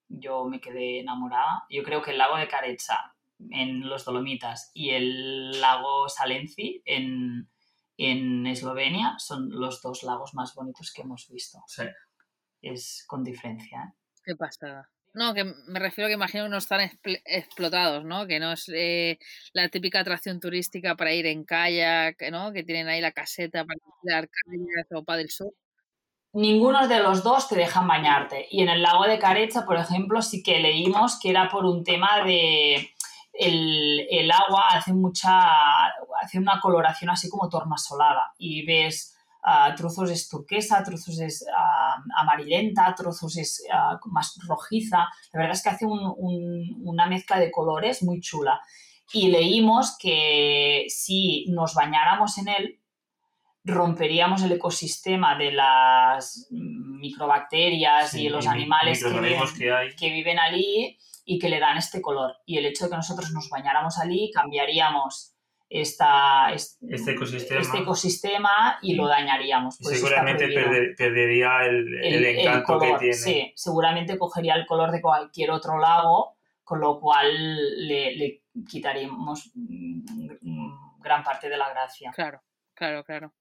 [0.08, 1.64] yo me quedé enamorada.
[1.68, 3.14] Yo creo que el lago de Carecha
[3.50, 7.48] en los Dolomitas y el lago Salenci en,
[7.96, 11.58] en Eslovenia son los dos lagos más bonitos que hemos visto.
[11.66, 11.84] Sí.
[12.62, 13.82] Es con diferencia.
[13.82, 13.98] ¿eh?
[14.24, 14.88] Qué pasada.
[15.16, 16.90] No, que me refiero que imagino que no están
[17.24, 18.26] explotados, ¿no?
[18.26, 19.18] Que no es eh,
[19.54, 22.52] la típica atracción turística para ir en kayak, ¿no?
[22.52, 25.54] Que tienen ahí la caseta para alquilar kayak o para del sur.
[26.34, 28.46] Ninguno de los dos te dejan bañarte.
[28.50, 31.82] Y en el lago de Carecha, por ejemplo, sí que leímos que era por un
[31.82, 32.90] tema de
[33.32, 35.30] el, agua hace mucha,
[36.22, 39.15] hace una coloración así como tornasolada y ves
[39.76, 43.62] trozos es turquesa, trozos es uh, amarillenta, trozos es
[44.06, 45.08] más rojiza.
[45.32, 48.60] La verdad es que hace una mezcla de colores muy chula.
[49.12, 52.80] Y leímos que si nos bañáramos en él,
[53.62, 61.48] romperíamos el ecosistema de las microbacterias y los animales que, que viven allí y que
[61.48, 62.36] le dan este color.
[62.46, 65.35] Y el hecho de que nosotros nos bañáramos allí cambiaríamos
[65.68, 67.60] esta, este, ecosistema.
[67.60, 68.78] este, ecosistema.
[68.82, 69.76] y lo dañaríamos.
[69.76, 70.48] seguramente
[70.96, 73.14] perdería el, encanto que tiene.
[73.14, 81.00] Sí, seguramente cogería el color de cualquier otro lago, con lo cual le quitaríamos mm,
[81.00, 82.10] gran parte de la gracia.
[82.14, 82.42] Claro,
[82.74, 83.32] claro, claro.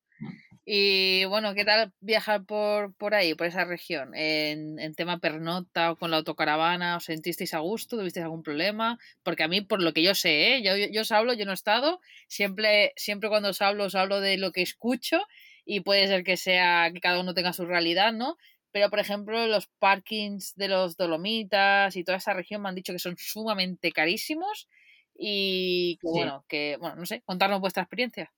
[0.68, 4.16] Y bueno, ¿qué tal viajar por, por ahí, por esa región?
[4.16, 7.98] En, en, tema pernota o con la autocaravana, ¿os sentisteis a gusto?
[7.98, 8.98] ¿Tuvisteis algún problema?
[9.22, 10.64] Porque a mí, por lo que yo sé, ¿eh?
[10.64, 14.22] yo, yo, os hablo, yo no he estado, siempre, siempre cuando os hablo, os hablo
[14.22, 15.22] de lo que escucho
[15.66, 18.36] y puede ser que sea que cada uno tenga su realidad, ¿no?
[18.72, 22.92] Pero, por ejemplo, los parkings de los Dolomitas y toda esa región me han dicho
[22.92, 24.68] que son sumamente carísimos
[25.16, 28.34] y que, bueno, que, bueno, no sé, contarnos vuestra experiencia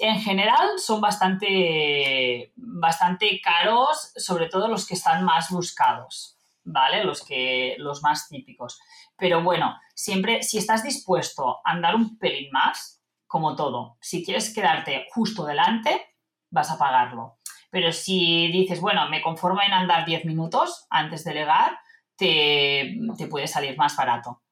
[0.00, 7.04] en general son bastante, bastante caros, sobre todo los que están más buscados, ¿vale?
[7.04, 8.80] Los, que, los más típicos.
[9.16, 14.54] Pero bueno, siempre, si estás dispuesto a andar un pelín más, como todo, si quieres
[14.54, 16.14] quedarte justo delante,
[16.50, 17.38] vas a pagarlo.
[17.70, 21.78] Pero si dices, bueno, me conformo en andar 10 minutos antes de llegar,
[22.16, 24.43] te, te puede salir más barato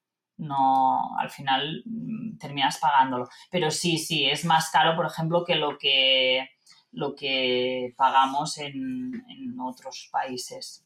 [0.43, 3.29] no, al final mm, terminas pagándolo.
[3.51, 6.51] Pero sí, sí, es más caro, por ejemplo, que lo que,
[6.93, 9.23] lo que pagamos en,
[9.61, 10.85] otros países.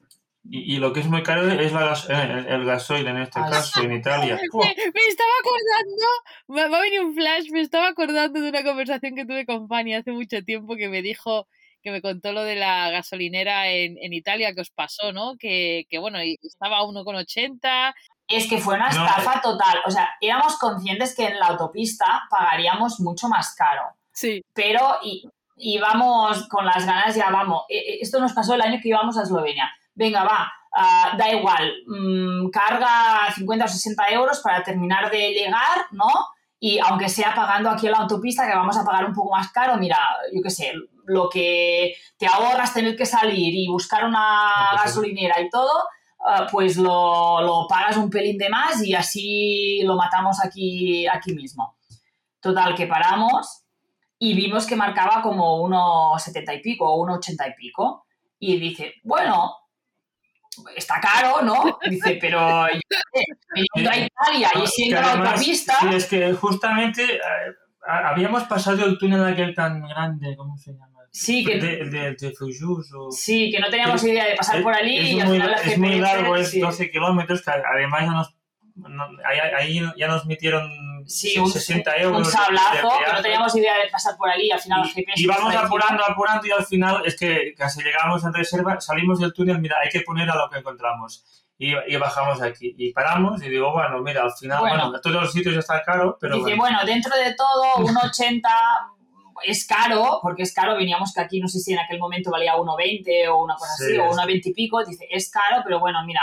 [0.48, 4.38] Y, lo que es muy caro es el, gasoil en este caso, en Italia.
[4.52, 6.06] Me, estaba acordando,
[6.46, 9.66] me, va a venir un flash, me estaba acordando de una conversación que tuve con
[9.66, 11.48] Fanny hace mucho tiempo que me dijo,
[11.82, 15.36] que me contó lo de la gasolinera en, en Italia que os pasó, ¿no?
[15.36, 17.94] Que, que bueno, estaba a 1,80
[18.28, 19.78] es que fue una estafa total.
[19.86, 23.82] O sea, éramos conscientes que en la autopista pagaríamos mucho más caro.
[24.12, 24.42] Sí.
[24.52, 24.98] Pero
[25.56, 27.64] íbamos con las ganas, ya vamos.
[27.68, 29.70] E, e, esto nos pasó el año que íbamos a Eslovenia.
[29.94, 35.86] Venga, va, ah, da igual, mm, carga 50 o 60 euros para terminar de llegar,
[35.92, 36.10] ¿no?
[36.58, 39.50] Y aunque sea pagando aquí en la autopista, que vamos a pagar un poco más
[39.52, 39.98] caro, mira,
[40.32, 40.72] yo qué sé,
[41.04, 45.70] lo que te ahorras tener que salir y buscar una gasolinera y todo,
[46.28, 51.78] Ah, pues lo, pagas un pelín de más y así lo matamos aquí, aquí mismo.
[52.40, 53.62] Total, que paramos
[54.18, 58.06] y vimos que marcaba como uno setenta y pico o uno ochenta y pico.
[58.40, 59.54] Y dice, bueno,
[60.74, 61.78] está caro, ¿no?
[61.88, 62.66] Dice, pero
[63.54, 65.76] viniendo a Italia y siendo la autopista...
[65.78, 67.20] Sí, es que justamente eh,
[67.86, 70.95] habíamos pasado el túnel aquel tan grande, ¿cómo se llama?
[71.18, 72.16] Sí, que, de, de,
[73.10, 75.78] sí, que no teníamos idea de pasar por allí es y al muy, final Es
[75.78, 78.36] muy largo, es 12 kilómetros, que además ya nos,
[79.56, 80.70] ahí, ya nos metieron
[81.06, 82.18] sí, un, 60 euros.
[82.18, 85.22] Un sablazo, que no teníamos idea de pasar por allí, al final los GPS...
[85.22, 89.32] Y vamos apurando, apurando y al final es que casi llegamos en reserva, salimos del
[89.32, 91.24] túnel, mira, hay que poner a lo que encontramos.
[91.56, 92.74] Y, y, bajamos aquí.
[92.76, 96.36] Y paramos y digo, bueno, mira, al final, bueno, todos los sitios están caros, pero.
[96.36, 96.84] Dice, bueno.
[96.84, 98.50] dentro de todo, un 80
[99.44, 102.56] es caro, porque es caro, veníamos que aquí no sé si en aquel momento valía
[102.56, 106.20] 1,20 o una cosa así, o 1,20 y pico, dice, es caro, pero bueno, mira,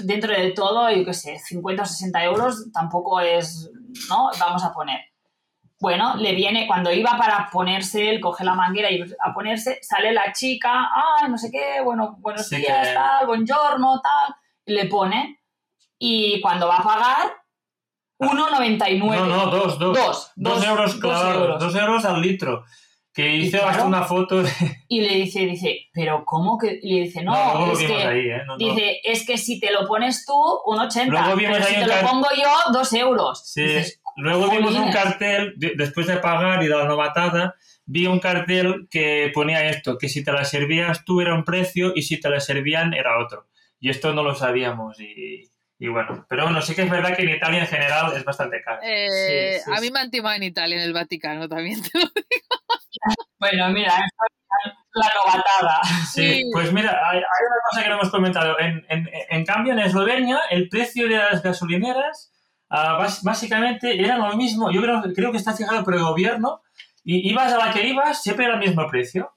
[0.00, 3.70] dentro de todo, yo qué sé, 50 o 60 euros tampoco es,
[4.08, 4.30] ¿no?
[4.38, 5.00] Vamos a poner.
[5.80, 10.12] Bueno, le viene, cuando iba para ponerse, él coge la manguera y a ponerse, sale
[10.12, 14.36] la chica, ah, no sé qué, bueno, buenos días, tal, buongiorno, tal,
[14.66, 15.40] le pone,
[15.98, 17.41] y cuando va a pagar,
[18.22, 18.98] 1,99.
[19.16, 19.96] No, no, dos, dos.
[19.96, 22.64] Dos, dos, euros, claro, dos euros al litro.
[23.14, 24.42] que hizo claro, hasta una foto.
[24.88, 26.78] Y le dice, dice, pero ¿cómo que?
[26.82, 27.32] Y le dice, no,
[27.66, 28.38] lo es vimos que, ahí, ¿eh?
[28.46, 28.56] No, no.
[28.56, 30.32] dice, es que si te lo pones tú,
[30.66, 33.42] un 80, Luego vimos pero ahí si te lo car- pongo yo, dos euros.
[33.52, 34.94] Sí, Dices, luego vimos un "Jolines".
[34.96, 37.54] cartel, de- después de pagar y de la novatada,
[37.84, 41.92] vi un cartel que ponía esto, que si te la servías tú era un precio
[41.94, 43.48] y si te la servían era otro.
[43.78, 45.50] Y esto no lo sabíamos y,
[45.84, 48.62] y bueno, pero bueno, sí que es verdad que en Italia en general es bastante
[48.62, 48.80] caro.
[48.82, 49.08] Eh,
[49.58, 49.82] Sí, sí, a sí.
[49.84, 51.82] mí me han timado en Italia, en el Vaticano también.
[51.82, 52.04] te lo
[53.40, 55.80] Bueno, mira, es la novatada.
[56.12, 56.50] Sí, Sí.
[56.52, 58.58] pues mira, hay, hay una cosa que no hemos comentado.
[58.60, 62.30] En, en- en cambio, en Eslovenia, el precio de las gasolineras
[62.70, 64.70] bas- básicamente era lo mismo.
[64.70, 66.62] Yo creo, creo que está fijado por el gobierno
[67.04, 69.32] y ibas a la que ibas, siempre era el mismo precio.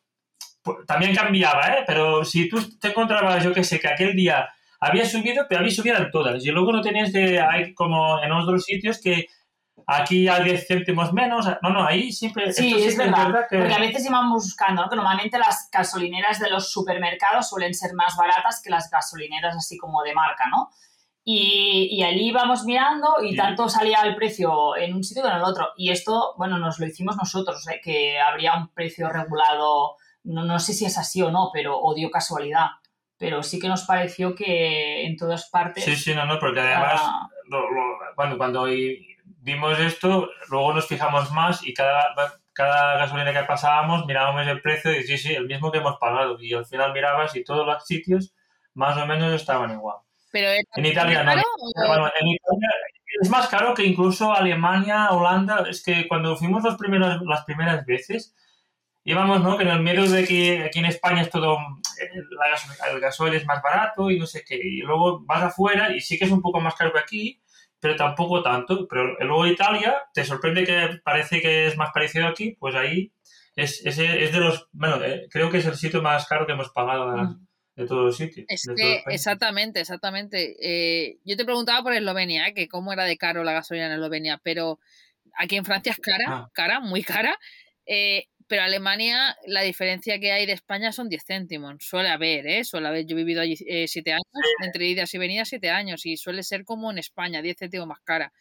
[0.86, 1.84] También cambiaba, ¿eh?
[1.88, 4.48] Pero si tú te encontrabas, yo que sé, que aquel día
[4.90, 6.46] había subido, pero había subieran todas.
[6.46, 9.26] Y luego no tenías que, hay como en otros sitios que
[9.88, 11.46] aquí a 10 céntimos menos.
[11.62, 12.52] No, no, ahí siempre...
[12.54, 14.90] Sí, es que verdad, que- porque a veces íbamos buscando, ¿no?
[14.90, 19.78] que normalmente las gasolineras de los supermercados suelen ser más baratas que las gasolineras así
[19.78, 20.70] como de marca, ¿no?
[21.28, 23.36] Y, y allí íbamos mirando y Sí.
[23.36, 25.70] tanto salía el precio en un sitio que en el otro.
[25.76, 27.82] Y esto, bueno, nos lo hicimos nosotros, ¿eh?
[27.84, 31.96] que habría un precio regulado, no, no sé si es así o no, pero o
[31.96, 32.68] dio casualidad.
[33.18, 35.84] Pero sí que nos pareció que en todas partes...
[35.86, 38.66] Sí, sí, no, no, porque además ah, lo- lo- cuando, cuando
[39.24, 42.14] vimos esto, luego nos fijamos más y cada,
[42.52, 46.38] cada gasolina que pasábamos mirábamos el precio y sí, sí, el mismo que hemos pagado.
[46.42, 48.34] Y al final mirabas y todos los sitios
[48.74, 49.98] más o menos estaban igual.
[50.32, 51.42] Pero ¿era En Italia no.
[51.88, 52.70] Bueno, en Italia
[53.22, 55.64] es más caro que incluso Alemania, Holanda.
[55.70, 58.36] Es que cuando fuimos los primeros, las primeras veces,
[59.06, 59.56] íbamos, ¿no?
[59.58, 61.54] Que en el medio de que aquí en España es todo,
[62.02, 64.56] eh, la gaso- el gasoil es más barato y no sé qué.
[64.56, 67.42] Y luego vas afuera y sí que es un poco más caro que aquí,
[67.80, 68.88] pero tampoco tanto.
[68.90, 73.14] Pero luego Italia, te sorprende que parece que es más parecido aquí, pues ahí
[73.56, 76.54] es, ese es de los, bueno, eh, creo que es el sitio más caro que
[76.54, 77.48] hemos pagado de, mm.
[77.76, 78.46] de todos los sitios.
[78.50, 80.56] Es que, los exactamente, exactamente.
[80.60, 82.54] Eh, yo te preguntaba por Eslovenia, ¿eh?
[82.56, 84.80] que cómo era de caro la gasolina en Eslovenia, pero
[85.38, 86.50] aquí en Francia es cara, Ah.
[86.54, 87.38] cara, muy cara.
[87.86, 91.76] Eh, pero Alemania, la diferencia que hay de España son 10 céntimos.
[91.80, 92.64] Suele haber, ¿eh?
[92.64, 93.06] Suele haber.
[93.06, 94.24] Yo he vivido allí 7 años,
[94.64, 98.00] entre idas y venidas 7 años, y suele ser como en España, 10 céntimos más
[98.04, 98.32] cara.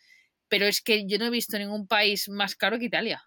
[0.48, 3.22] Pero es que yo no he visto ningún país más caro que Italia.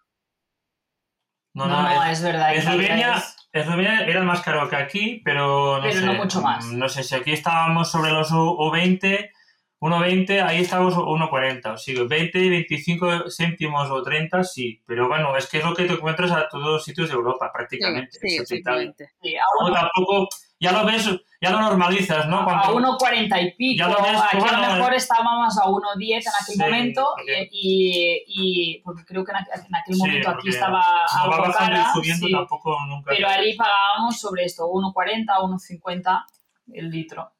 [1.53, 2.53] No, No, es- es verdad.
[2.55, 6.05] Eslovenia, es- Eslovenia era más caro que aquí, pero no Pero sé.
[6.05, 6.65] no mucho más.
[6.65, 9.31] No sé si aquí estábamos sobre los U- U20,
[9.79, 11.73] 1,20, ahí estábamos 1,40.
[11.73, 14.81] O sea, 20, 25 céntimos o 30, sí.
[14.87, 17.45] Pero bueno, es que es lo que te encuentras a todos los sitios de Europa,
[17.47, 18.11] Sí, prácticamente.
[18.19, 20.27] sí, sí, a O uno- tampoco,
[20.59, 21.07] ya lo ves,
[21.39, 22.39] ya lo normalizas, ¿no?
[22.39, 23.77] a Cuando- 1,40 y pico.
[23.77, 27.07] Ya lo ves, Aquí a bueno, lo mejor estábamos a 1,10 en aquel Sí, momento
[27.15, 31.05] porque- y, y- porque creo que en aqu- en aquel Sí, momento aquí estaba va
[31.21, 33.11] algo bajando cara, y subiendo, sí, tampoco nunca.
[33.15, 36.25] pero allí pagábamos sobre esto, 1,40, 1,50
[36.73, 37.31] el litro,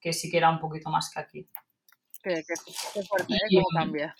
[0.00, 1.48] que sí que era un poquito más que aquí.
[2.22, 3.38] Qué, qué- qué fuerte, ¿eh?
[3.50, 4.14] Y- Cómo cambia.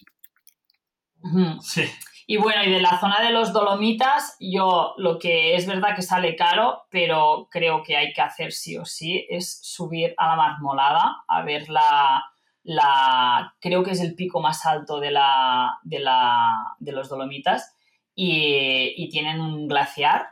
[1.60, 1.84] Sí.
[2.26, 6.02] Y bueno, y de la zona de los Dolomitas, yo lo que es verdad que
[6.02, 10.36] sale caro, pero creo que hay que hacer sí o sí, es subir a la
[10.36, 12.24] Marmolada a ver la,
[12.62, 17.76] la creo que es el pico más alto de, la, de, la, de los Dolomitas
[18.14, 20.26] y, y tienen un glaciar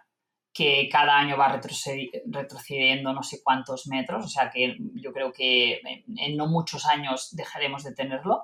[0.60, 5.32] que cada año va retrocedi- retrocediendo no sé cuántos metros, o sea que yo creo
[5.32, 8.42] que en, en no muchos años dejaremos de tenerlo.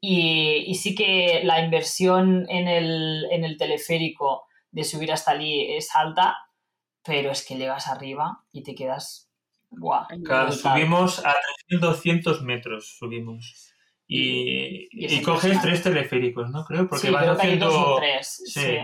[0.00, 5.72] Y, y sí que la inversión en el, en el teleférico de subir hasta allí
[5.74, 6.36] es alta,
[7.02, 9.30] pero es que llegas arriba y te quedas...
[9.70, 10.06] ¡Guau!
[10.24, 11.34] Claro, subimos a
[11.70, 13.72] 3.200 metros, subimos.
[14.06, 16.64] Y, Y y coges tres teleféricos, ¿no?
[16.64, 17.94] Creo, porque sí, vas creo que hay dos haciendo...
[17.94, 18.42] o tres.
[18.46, 18.60] sí.
[18.60, 18.76] Sí.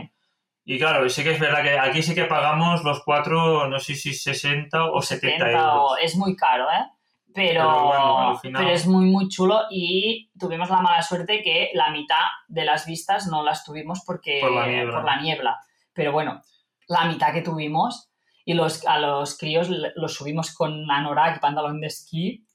[0.66, 3.94] Y claro, sí que es verdad que aquí sí que pagamos los cuatro, no sé
[3.94, 5.92] si 60 o 70 70 euros.
[6.02, 6.86] es muy caro, ¿eh?
[7.34, 11.42] Pero, Pero bueno, al final- pero es muy, muy chulo y tuvimos la mala suerte
[11.42, 14.94] que la mitad de las vistas no las tuvimos porque, Por la niebla.
[14.94, 15.58] por la niebla.
[15.92, 16.40] Pero bueno,
[16.86, 18.08] la mitad que tuvimos
[18.44, 22.46] y los, a los críos los subimos con anorak y pantalón de esquí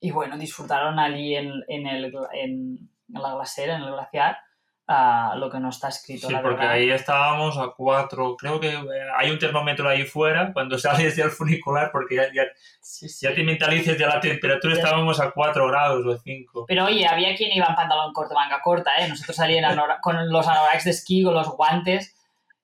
[0.00, 2.78] y bueno, disfrutaron allí en, en, el, en,
[3.14, 4.38] en la glasera, en el glaciar,
[4.86, 6.72] ah, lo que no está escrito, Sí, la porque verdad.
[6.72, 8.80] ahí estábamos a 4, creo que eh,
[9.16, 12.42] hay un termómetro ahí fuera cuando sales del funicular porque ya, ya,
[12.80, 13.26] Sí, sí.
[13.26, 14.80] ya te mentalices de la temperatura, Ya.
[14.82, 16.66] estábamos a 4 grados o 5.
[16.68, 19.08] Pero oye, había quien iba en pantalón corto, manga corta, ¿eh?
[19.08, 22.14] Nosotros salíamos con los anoraks de esquí, con los guantes,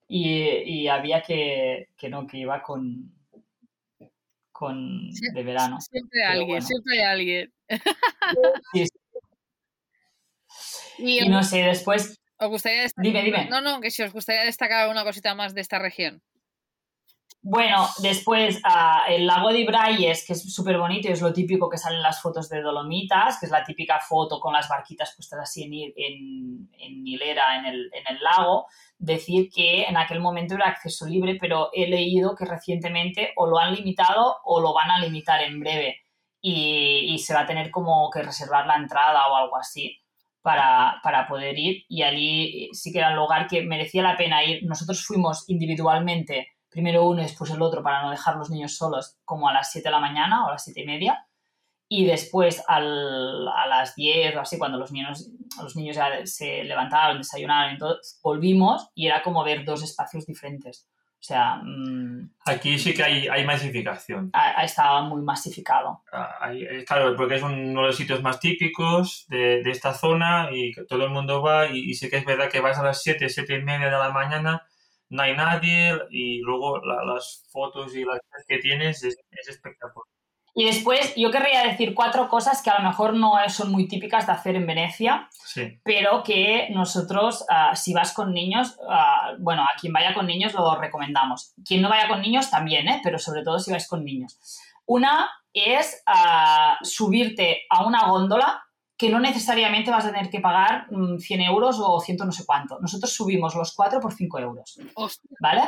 [0.07, 3.11] y, y había que, que no, que iba con,
[4.51, 5.31] con Sí.
[5.33, 5.79] de verano.
[5.81, 6.65] Siempre Pero alguien, bueno.
[6.65, 7.53] siempre alguien.
[8.73, 8.99] Sí, sí.
[11.01, 13.05] Y, Y no sé, después, ¿Os gustaría destacar...
[13.05, 13.45] Dime, dime.
[13.49, 16.21] No, no, que si os gustaría destacar alguna cosita más de esta región.
[17.43, 21.69] Bueno, después ah, el lago de Ibrayes, que es súper bonito y es lo típico
[21.69, 25.39] que salen las fotos de Dolomitas, que es la típica foto con las barquitas puestas
[25.39, 28.67] así en, en- en hilera en el, en el lago.
[28.99, 33.57] Decir que en aquel momento era acceso libre, pero he leído que recientemente o lo
[33.57, 35.97] han limitado o lo van a limitar en breve
[36.41, 39.97] y, y se va a tener como que reservar la entrada o algo así
[40.41, 44.43] para, para poder ir y allí sí que era un lugar que merecía la pena
[44.43, 44.63] ir.
[44.65, 49.17] Nosotros fuimos individualmente, primero uno y después el otro, para no dejar los niños solos,
[49.25, 51.25] como a las 7 de la mañana o a las 7 y media.
[51.89, 55.29] Y después al- a las 10 o así, cuando los niños,
[55.61, 60.87] los niños ya se levantaron, desayunaron todo, volvimos y era como ver dos espacios diferentes.
[61.21, 64.31] O sea, mm, Aquí sí que hay, hay masificación.
[64.33, 66.01] a- estaba muy masificado.
[66.11, 70.49] Ah, hay- claro, porque es uno de los sitios más típicos de, de esta zona
[70.51, 72.83] y que todo el mundo va y, y sí que es verdad que vas a
[72.83, 74.67] las 7, 7 y media de la mañana,
[75.09, 80.07] no hay nadie y luego la- las fotos y las que tienes es, es espectacular.
[80.53, 84.25] Y después yo querría decir cuatro cosas que a lo mejor no son muy típicas
[84.27, 89.63] de hacer en Venecia, Sí, pero que nosotros, ah, si vas con niños, ah, bueno,
[89.63, 91.53] a quien vaya con niños lo recomendamos.
[91.65, 93.01] Quien no vaya con niños también, ¿eh?
[93.03, 94.39] pero sobre todo si vais con niños.
[94.85, 98.63] Una es ah, subirte a una góndola
[98.97, 102.45] que no necesariamente vas a tener que pagar mm, 100 euros o 100 no sé
[102.45, 102.77] cuánto.
[102.79, 104.79] Nosotros subimos los cuatro por 5 euros,
[105.39, 105.61] ¿vale?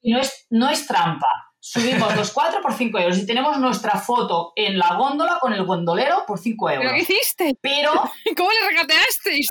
[0.00, 1.47] Y no es, no es trampa.
[1.70, 5.66] Subimos los cuatro por 5 euros y tenemos nuestra foto en la góndola con el
[5.66, 6.94] gondolero por 5 ¿Pero euros.
[6.94, 7.58] qué hiciste?
[7.60, 7.92] Pero
[8.36, 9.48] ¿Cómo le regateasteis?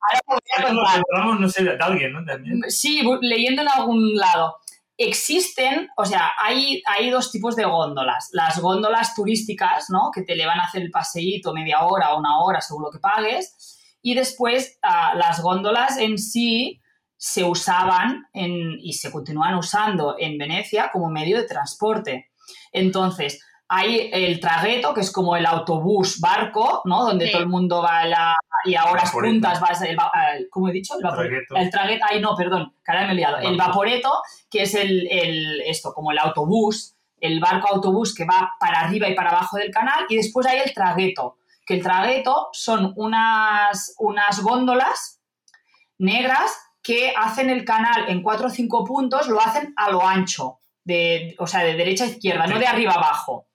[0.00, 2.24] ahora voy a lo no sé, de alguien, ¿no?
[2.24, 2.62] También.
[2.68, 4.56] Sí, leyendo en algún lado.
[4.98, 8.30] Existen, o sea, hay, hay dos tipos de góndolas.
[8.32, 10.10] Las góndolas turísticas, ¿no?
[10.12, 12.90] Que te le van a hacer el paseíto media hora o una hora, según lo
[12.90, 13.78] que pagues.
[14.02, 16.80] Y después ah, las góndolas en sí
[17.16, 22.30] se usaban en- y se continúan usando en Venecia como medio de transporte.
[22.72, 27.04] Entonces, hay el tragueto, que es como el autobús barco, ¿no?
[27.04, 27.32] Donde Sí.
[27.32, 30.68] todo el mundo va a la, y a horas puntas vas, el, va- al- ¿cómo
[30.68, 30.94] he dicho?
[30.96, 31.30] El vaporeto.
[31.48, 31.56] Tragueto.
[31.56, 33.38] El tragueto, ay no, perdón, que ahora me he liado.
[33.38, 34.12] El vaporeto,
[34.50, 39.08] que es el, el- esto, como el autobús, el barco autobús que va para arriba
[39.08, 43.94] y para abajo del canal, y después hay el tragueto, que el tragueto son unas,
[43.98, 45.20] unas góndolas
[45.98, 46.52] negras
[46.86, 51.34] que hacen el canal en cuatro o cinco puntos, lo hacen a lo ancho, de,
[51.40, 53.48] o sea, de derecha a izquierda, no de arriba a abajo.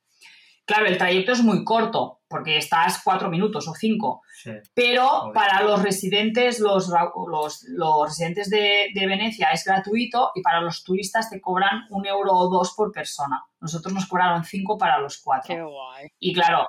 [0.65, 4.49] Claro, el trayecto es muy corto, porque estás cuatro minutos o cinco, Sí.
[4.73, 6.89] pero para los residentes, los,
[7.29, 12.07] los, los residentes de, de Venecia es gratuito y para los turistas te cobran un
[12.07, 13.43] euro o dos por persona.
[13.59, 15.53] Nosotros nos cobraron cinco para los cuatro.
[15.53, 16.07] Qué guay.
[16.19, 16.67] Y claro,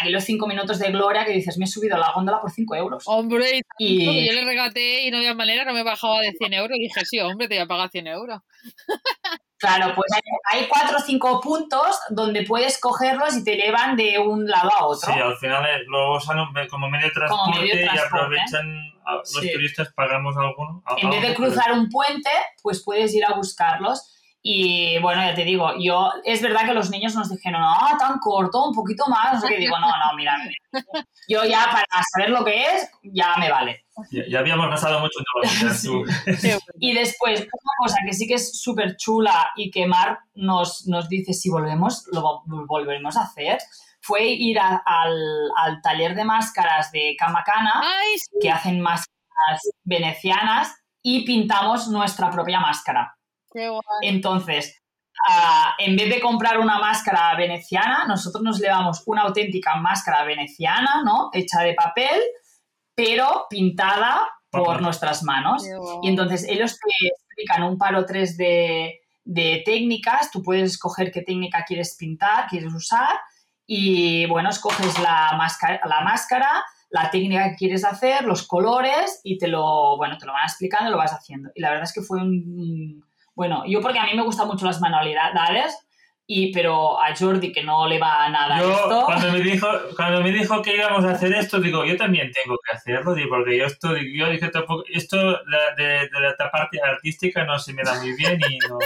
[0.00, 2.50] aquí los cinco minutos de gloria que dices, me he subido a la góndola por
[2.50, 3.04] cinco euros.
[3.06, 6.76] Hombre, y yo le regateé y no había manera, no me bajaba de 100 euros.
[6.76, 8.40] Y dije, sí, hombre, te voy a pagar 100 euros.
[9.56, 14.18] Claro, pues hay, hay cuatro o cinco puntos donde puedes cogerlos y te llevan de
[14.18, 14.93] un lado a otro.
[14.96, 16.38] Sí, al final eh, lo usan
[16.70, 18.16] como medio de transporte, medio de y transporte.
[18.24, 19.52] aprovechan, a- los Sí.
[19.52, 20.82] turistas pagamos alguno.
[20.86, 22.30] a- en vez de cruzar un puente,
[22.62, 24.10] pues puedes ir a buscarlos.
[24.46, 28.18] Y bueno, ya te digo, yo es verdad que los niños nos dijeron, ah, tan
[28.18, 29.60] corto, un poquito más, no sé qué.
[29.60, 30.36] Digo, no, no, mira,
[31.28, 33.86] yo ya para saber lo que es, ya me vale.
[34.10, 35.80] Ya, ya habíamos gastado mucho en Dolomitas,
[36.42, 36.58] Sí.
[36.78, 41.08] Y después, una cosa que sí que es súper chula y que Marc nos, nos
[41.08, 43.56] dice si volvemos, lo vo- volveremos a hacer,
[44.06, 48.30] fue ir a- al, al taller de máscaras de Camacana, Ay, sí.
[48.40, 53.14] que hacen máscaras venecianas, y pintamos nuestra propia máscara.
[53.52, 53.80] Qué guay.
[54.02, 54.82] Entonces,
[55.28, 61.02] ah, en vez de comprar una máscara veneciana, nosotros nos llevamos una auténtica máscara veneciana,
[61.04, 61.30] ¿no?
[61.32, 62.20] Hecha de papel,
[62.94, 65.64] pero pintada por nuestras manos.
[66.02, 71.10] Y entonces ellos te explican un par o tres de, de técnicas, tú puedes escoger
[71.10, 73.18] qué técnica quieres pintar, quieres usar,
[73.66, 76.50] y bueno, escoges la máscara, la máscara,
[76.90, 80.88] la técnica que quieres hacer, los colores, y te lo, bueno, te lo van explicando
[80.88, 81.50] y lo vas haciendo.
[81.54, 83.04] Y la verdad es que fue un...
[83.34, 85.76] Bueno, yo porque a mí me gustan mucho las manualidades,
[86.26, 89.02] y, pero a Jordi que no le va nada Yo, esto...
[89.04, 92.56] cuando me, dijo, cuando me dijo que íbamos a hacer esto, digo, yo también tengo
[92.64, 96.80] que hacerlo, digo, porque yo esto, yo dije, tampoco, esto la- de, de la parte
[96.82, 98.78] artística no se me da muy bien y no...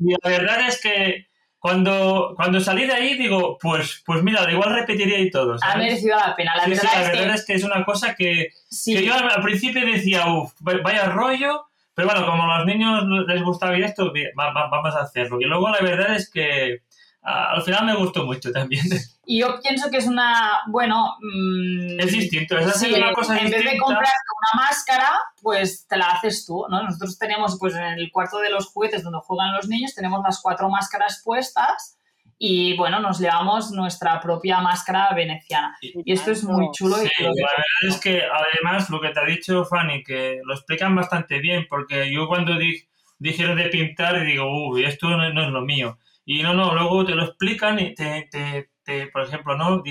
[0.00, 1.28] Y la verdad es que
[1.64, 5.76] cuando, cuando salí de ahí, digo, pues, pues mira, igual repetiría y todo, Ha ¿sabes?
[5.78, 6.54] merecido la pena.
[6.56, 8.94] La Sí, sí, verdad, la es, verdad que, es que es una cosa que, sí.
[8.94, 13.04] que yo al al principio decía, uff, vaya rollo, pero bueno, como a los niños
[13.26, 15.40] les gustaba esto, vamos a hacerlo.
[15.40, 16.82] Y luego la verdad es que
[17.24, 18.84] al final me gustó mucho también.
[19.26, 21.16] Y yo pienso que es una, bueno...
[21.18, 24.10] Mm, es distinto, es hacer una cosa en vez de comprarte
[24.52, 25.10] una máscara,
[25.40, 26.82] pues te la haces tú, ¿no?
[26.82, 30.42] Nosotros tenemos, pues en el cuarto de los juguetes donde juegan los niños, tenemos las
[30.42, 31.96] cuatro máscaras puestas
[32.36, 35.74] y, bueno, nos llevamos nuestra propia máscara veneciana.
[35.80, 36.96] Y esto es muy chulo.
[36.96, 40.94] Sí, la verdad es que, además, lo que te ha dicho Fanny, que lo explican
[40.94, 42.86] bastante bien, porque yo cuando dije
[43.18, 45.98] dijeron de pintar y digo, uy, esto no, es lo mío.
[46.24, 49.82] Y no, no, luego te lo explican y te, te, por ejemplo, ¿no?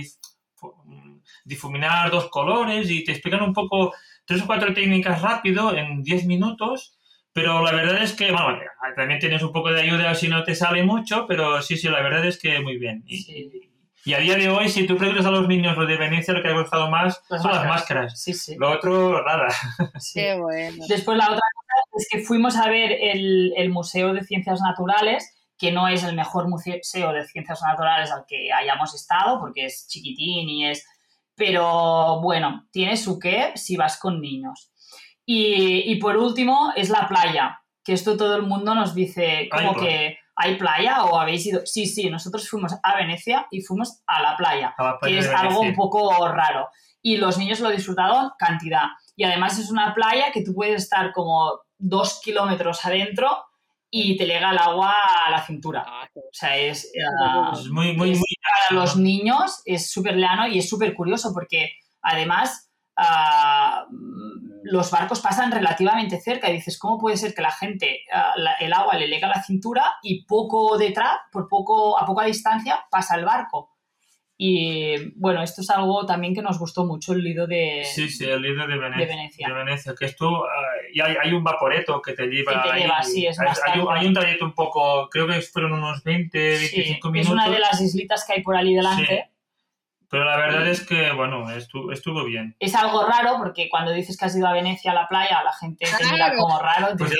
[1.45, 3.93] difuminar dos colores y te explican un poco
[4.25, 6.97] tres o cuatro técnicas rápido en diez minutos,
[7.33, 8.59] pero la verdad es que, bueno,
[8.95, 12.01] también tienes un poco de ayuda si no te sale mucho, pero sí, sí, la
[12.01, 13.03] verdad es que muy bien.
[13.07, 13.69] Y,
[14.05, 16.41] y a día de hoy, si tú preguntas a los niños lo de Venecia, lo
[16.41, 18.21] que ha gustado más son las máscaras.
[18.21, 18.55] Sí, sí.
[18.59, 19.47] Lo otro, nada.
[20.13, 20.85] Qué bueno.
[20.89, 25.32] Después la otra cosa es que fuimos a ver el, el Museo de Ciencias Naturales,
[25.57, 29.87] que no es el mejor museo de ciencias naturales al que hayamos estado, porque es
[29.87, 30.85] chiquitín y es...
[31.35, 34.71] Pero bueno, tiene su qué si vas con niños.
[35.25, 39.73] Y, y por último es la playa, que esto todo el mundo nos dice como
[39.75, 41.61] que ¿hay playa o habéis ido?
[41.65, 45.75] Sí, sí, nosotros fuimos a Venecia y fuimos a la playa, que es algo un
[45.75, 46.69] poco raro.
[47.01, 48.87] Y los niños lo disfrutaron cantidad.
[49.15, 53.43] Y además es una playa que tú puedes estar como dos kilómetros adentro
[53.95, 54.91] y te llega el agua
[55.23, 55.83] a la cintura.
[55.85, 58.35] Ah, o sea, es, uh, muy, muy, muy...
[58.41, 63.85] Para los niños es súper leano y es súper curioso porque además uh,
[64.63, 67.99] los barcos pasan relativamente cerca y dices, ¿cómo puede ser que la gente,
[68.59, 72.83] el agua le llega a la cintura y poco detrás, por poco, a poca distancia,
[72.89, 73.72] pasa el barco?
[74.37, 78.25] Y bueno, esto es algo también que nos gustó mucho, el lido de, sí, sí,
[78.25, 79.93] el lido de, Venecia, de Venecia.
[79.97, 80.45] que esto,
[80.91, 82.63] y hay, un vaporeto que te lleva.
[82.63, 85.73] Que te lleva, sí, es hay, un, hay, un, trayecto un poco, creo que fueron
[85.73, 87.27] unos 20, 25 minutos.
[87.27, 89.29] Es una de las islitas que hay por ahí delante.
[90.09, 92.55] Pero la verdad es que, bueno, estuvo, estuvo, bien.
[92.59, 95.53] Es algo raro porque cuando dices que has ido a Venecia a la playa, la
[95.53, 96.95] gente te mira como raro.
[96.97, 97.13] Pues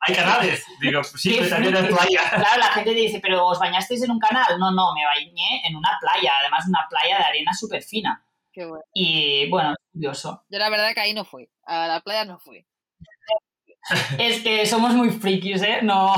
[0.00, 0.64] hay canales.
[0.80, 2.20] Digo, sí, pero también hay playa.
[2.30, 4.58] Claro, la gente te dice, ¿pero os bañasteis en un canal?
[4.58, 6.32] No, no, me bañé en una playa.
[6.40, 8.24] Además, una playa de arena súper fina.
[8.52, 8.84] Qué bueno.
[8.94, 10.44] Y bueno, curioso.
[10.48, 11.48] Yo la verdad que ahí no fui.
[11.64, 12.66] A la playa no fui.
[14.18, 15.80] Es que somos muy frikis, ¿eh?
[15.82, 16.14] No.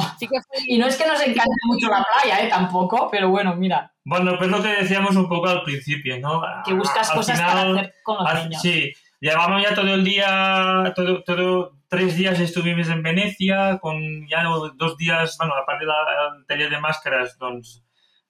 [0.66, 2.48] Y no es que nos encante mucho la playa, ¿eh?
[2.48, 3.92] Tampoco, pero bueno, mira.
[4.04, 6.42] Bueno, pues lo que decíamos un poco al principio, ¿no?
[6.64, 8.62] Que buscas cosas para hacer con los niños.
[8.62, 14.44] Sí, llevamos ya todo el día, todo, todo, tres días estuvimos en Venecia, con ya
[14.76, 17.36] dos días, bueno, aparte del taller de máscaras,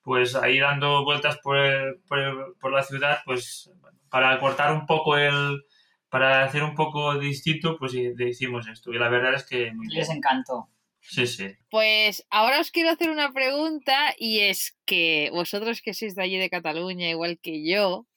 [0.02, 1.56] pues ahí dando vueltas por,
[2.08, 3.70] por, por la ciudad, pues
[4.10, 5.62] para cortar un poco el,
[6.08, 8.92] para hacer un poco distinto, pues hicimos esto.
[8.92, 10.68] Y la verdad es que Les encantó.
[10.98, 11.54] Sí, sí.
[11.70, 16.36] Pues ahora os quiero hacer una pregunta y es que vosotros que sois de allí
[16.36, 18.08] de Cataluña, igual que yo,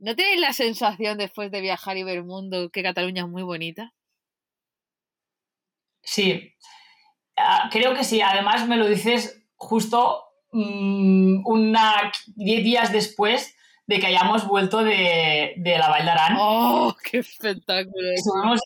[0.00, 3.44] ¿no tenéis la sensación después de viajar y ver el mundo que Cataluña es muy
[3.44, 3.92] bonita?
[6.02, 6.54] Sí,
[7.36, 8.20] ah, creo que sí.
[8.20, 13.54] Además me lo dices justo mm, una 10 días después
[13.86, 16.36] de que hayamos vuelto de, de la Val d'Aran.
[16.38, 18.08] ¡Oh, qué espectáculo!
[18.22, 18.60] Subimos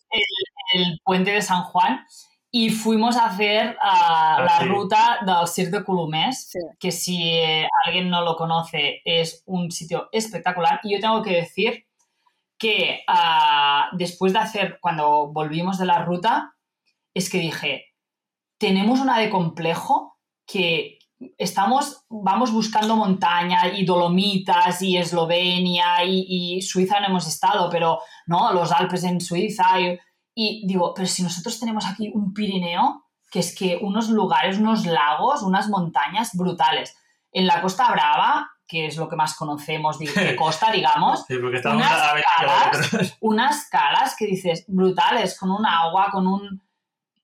[0.75, 2.05] el, puente de San Juan
[2.51, 7.41] y fuimos a hacer ah, la ruta del Cirque de Colomés, que si
[7.85, 10.81] alguien no lo conoce es un sitio espectacular.
[10.83, 11.87] Y yo tengo que decir
[12.59, 16.56] que ah, después de hacer, cuando volvimos de la ruta,
[17.19, 17.87] es que dije,
[18.59, 20.99] tenemos una de complejo que,
[21.39, 28.53] estamos, vamos buscando montaña y Dolomitas y Eslovenia y, Suiza no hemos estado, pero no,
[28.53, 29.65] los Alpes en Suiza
[30.35, 34.85] y, digo, pero si nosotros tenemos aquí un Pirineo, que es que unos lugares, unos
[34.85, 36.95] lagos, unas montañas brutales.
[37.33, 43.17] En la Costa Brava, que es lo que más conocemos de, costa, digamos, unas, calas,
[43.21, 46.66] unas calas que dices brutales, con un agua, con un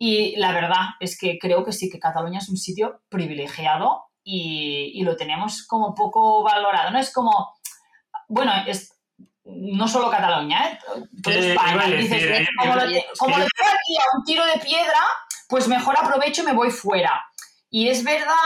[0.05, 5.01] y la verdad es que creo que sí, que Cataluña es un sitio privilegiado y,
[5.05, 6.91] lo tenemos como poco valorado.
[6.91, 7.55] No es como,
[8.27, 8.99] bueno, es
[9.45, 10.79] no solo Cataluña, ¿eh?
[11.23, 11.87] Toda España.
[11.97, 12.83] Dices, como, lo,
[13.17, 14.99] como lo tengo aquí a un tiro de piedra,
[15.49, 17.25] pues mejor aprovecho y me voy fuera.
[17.75, 18.37] Y es verdad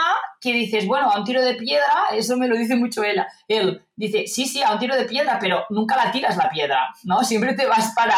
[0.40, 3.20] que dices, bueno, a un tiro de piedra, eso me lo dice mucho él.
[3.48, 6.94] Él dice, sí, sí, a un tiro de piedra, pero nunca la tiras la piedra,
[7.02, 7.24] ¿no?
[7.24, 8.14] Siempre te vas para,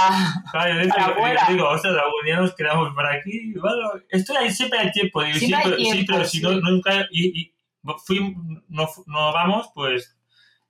[0.52, 1.46] claro, yo para afuera.
[1.48, 3.54] Yo digo, sea, algún día nos quedamos por aquí.
[3.54, 5.22] Bueno, esto siempre hay tiempo.
[5.22, 7.06] Digo, siempre sí, hay tiempo, sí, pero si no, nunca.
[7.10, 7.54] Y, y
[8.04, 8.36] fui,
[8.68, 10.14] no, no vamos, pues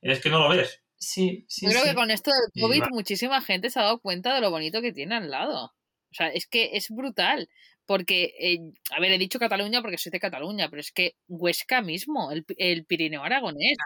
[0.03, 0.81] es que no lo ves.
[0.99, 1.67] Sí, sí.
[1.67, 4.53] Yo creo que con esto del COVID muchísima gente se ha dado cuenta de lo
[4.53, 5.65] bonito que tiene al lado.
[5.65, 7.49] O sea, es que es brutal
[7.89, 8.59] porque, eh,
[8.95, 12.45] a ver, he dicho Cataluña porque soy de Cataluña, pero es que Huesca mismo, el,
[12.59, 13.79] el Pirineo aragonés.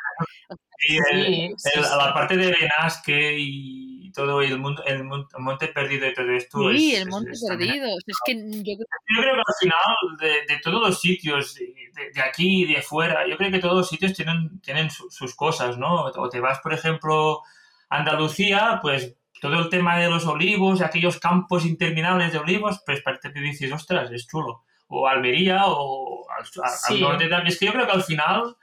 [0.76, 6.32] Sí, el, la parte de Benasque y todo el, mundo, el, Monte Perdido y todo
[6.32, 6.72] esto.
[6.72, 7.96] Sí, el Monte Perdido.
[8.04, 8.74] Es que yo...
[8.74, 13.24] creo que al final, de, de todos los sitios, de, de, aquí y de fuera,
[13.28, 16.06] yo creo que todos los sitios tienen, tienen sus cosas, ¿no?
[16.06, 17.42] O te vas, por ejemplo,
[17.88, 23.02] a Andalucía, pues todo el tema de los olivos, aquellos campos interminables de olivos, pues
[23.02, 24.62] parece que dices, ostras, es chulo.
[24.86, 27.48] O Almería o al, norte también.
[27.48, 28.54] Es que yo creo que al final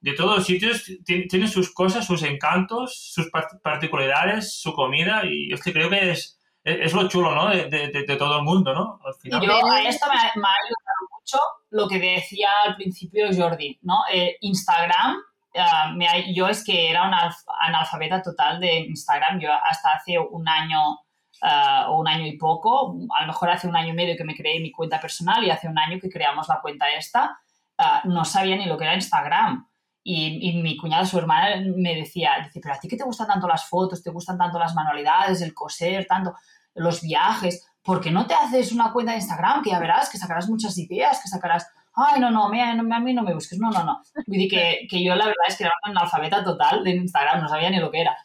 [0.00, 3.28] de todos los sitios tienen sus cosas, sus encantos, sus
[3.64, 7.48] particularidades, su comida y yo que creo que es, es, lo chulo, ¿no?
[7.48, 9.00] De, de, todo el mundo, ¿no?
[9.04, 9.42] Al final.
[9.42, 11.38] Y yo a esto me ha, ayudado mucho
[11.70, 14.02] lo que decía al principio Jordi, ¿no?
[14.12, 15.16] Eh, Instagram
[15.56, 15.94] Ah,
[16.34, 19.40] yo es que era una analfabeta total de Instagram.
[19.40, 20.80] Yo hasta hace un año
[21.42, 24.24] uh, o un año y poco, a lo mejor hace un año y medio que
[24.24, 27.38] me creé mi cuenta personal y hace un año que creamos la cuenta esta,
[27.78, 29.66] uh, no sabía ni lo que era Instagram.
[30.04, 33.26] Y, y, mi cuñada, su hermana, me decía, dice, pero a ti que te gustan
[33.26, 36.34] tanto las fotos, te gustan tanto las manualidades, el coser, tanto
[36.74, 40.16] los viajes, ¿por qué no te haces una cuenta de Instagram que ya verás que
[40.16, 43.84] sacarás muchas ideas, que sacarás ay, no, no, a mí no me busques, no, no,
[43.84, 44.02] no.
[44.26, 47.48] Vull que, que yo la verdad es que era una analfabeta total de Instagram, no
[47.48, 48.16] sabía ni lo que era.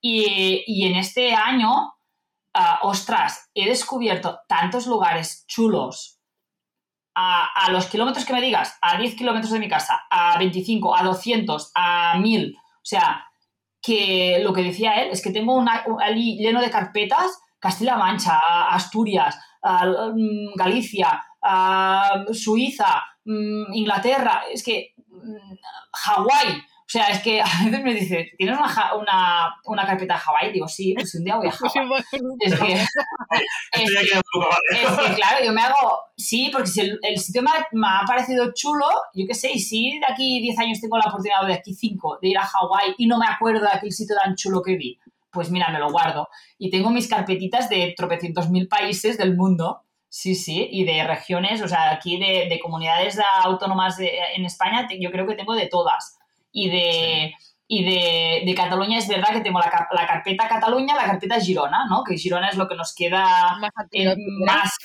[0.00, 1.94] Y, y en este año,
[2.54, 6.20] uh, ostras, he descubierto tantos lugares chulos
[7.14, 10.96] a, a, los kilómetros que me digas, a 10 kilómetros de mi casa, a 25,
[10.96, 12.56] a 200, a 1000.
[12.56, 13.26] O sea,
[13.80, 19.38] que lo que decía él es que tengo una, lleno de carpetas Castilla-La Mancha, Asturias,
[20.54, 21.24] Galicia,
[22.30, 25.56] Suiza, Mm, Inglaterra, es que mm,
[25.92, 26.62] Hawái.
[26.86, 30.52] O sea, es que a veces me dice, ¿tienes una, una, una carpeta de Hawái?
[30.52, 32.04] Digo, sí, pues un día voy a Hawái.
[32.40, 32.72] es, que,
[33.72, 37.86] es, que, claro, yo me hago, sí, porque si el, el sitio me ha, me
[37.86, 41.46] ha, parecido chulo, yo qué sé, y si de aquí 10 años tengo la oportunidad,
[41.46, 44.34] de aquí 5, de ir a Hawái y no me acuerdo de aquel sitio tan
[44.34, 44.98] chulo que vi,
[45.30, 46.28] pues mira, me lo guardo.
[46.58, 49.83] Y tengo mis carpetitas de tropecientos mil países del mundo
[50.16, 54.86] Sí, sí, y de regiones, o sea, aquí de, de comunidades autónomas de, en España,
[55.00, 56.16] yo creo que tengo de todas.
[56.52, 57.34] Y de,
[57.66, 61.86] y de, de, Cataluña es verdad que tengo la, la, carpeta Cataluña, la carpeta Girona,
[61.90, 62.04] ¿no?
[62.04, 64.14] Que Girona es lo que nos queda más, eh,
[64.46, 64.78] más,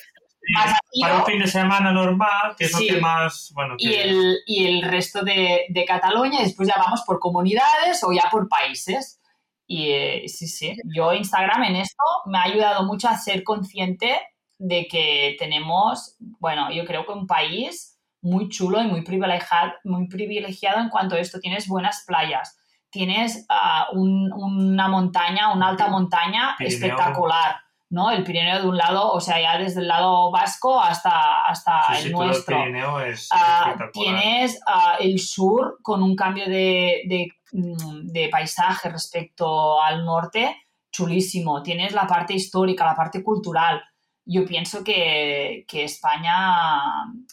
[1.00, 3.52] Para un fin de semana normal, que es lo que más...
[3.54, 8.04] Bueno, y, el, y el resto de, de Cataluña, y después ya vamos por comunidades
[8.04, 9.22] o ya por países.
[9.68, 14.20] Y eh, sí, sí, yo Instagram en esto me ha ayudado mucho a ser consciente
[14.60, 20.07] de que tenemos, bueno, yo creo que un país muy chulo y muy privilegiado, muy
[20.07, 21.39] privilegiado en cuanto a esto.
[21.39, 27.55] Tienes buenas playas, tienes uh, un, una montaña, una alta montaña espectacular,
[27.89, 28.12] ¿no?
[28.12, 32.12] El Pirineo de un lado, o sea, ya desde el lado vasco hasta, hasta el
[32.12, 32.57] nuestro.
[32.57, 38.28] El Pirineo es uh, tienes uh, el sur con un cambio de, de, mm, de
[38.28, 40.57] paisaje respecto al norte,
[40.91, 41.64] chulísimo.
[41.64, 43.82] Tienes la parte histórica, la parte cultural
[44.26, 46.53] yo pienso que, que España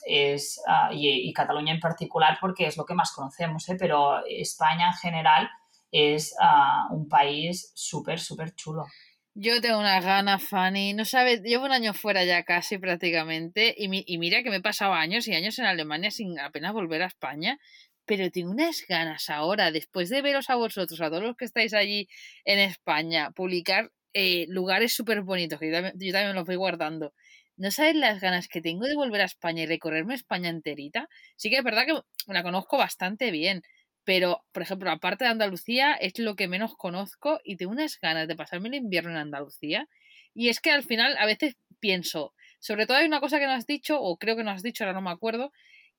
[0.07, 0.61] es,
[0.93, 3.77] y, y, Cataluña en particular, porque es lo que más conocemos, ¿eh?
[3.79, 5.51] pero España en general
[5.93, 8.85] es uh, un país súper, súper chulo.
[9.35, 10.95] Yo tengo una gana, Fanny.
[10.95, 14.57] No sabes, llevo un año fuera ya casi prácticamente y, mi, y mira que me
[14.57, 17.59] he pasado años y años en Alemania sin apenas volver a España
[18.07, 21.75] pero tengo unas ganas ahora, después de veros a vosotros, a todos los que estáis
[21.75, 22.09] allí
[22.45, 27.15] en España, publicar eh, lugares súper bonitos, que yo también, los voy guardando.
[27.57, 31.09] ¿No sabes las ganas que tengo de volver a España y recorrerme España enterita?
[31.37, 32.01] Sí que es verdad que
[32.33, 33.63] la conozco bastante bien,
[34.05, 37.99] pero, por ejemplo, la parte de Andalucía es lo que menos conozco y tengo unas
[38.01, 39.89] ganas de pasarme el invierno en Andalucía.
[40.35, 43.53] Y es que al final a veces pienso, sobre todo hay una cosa que no
[43.53, 45.51] has dicho, o creo que no has dicho, ahora no me acuerdo,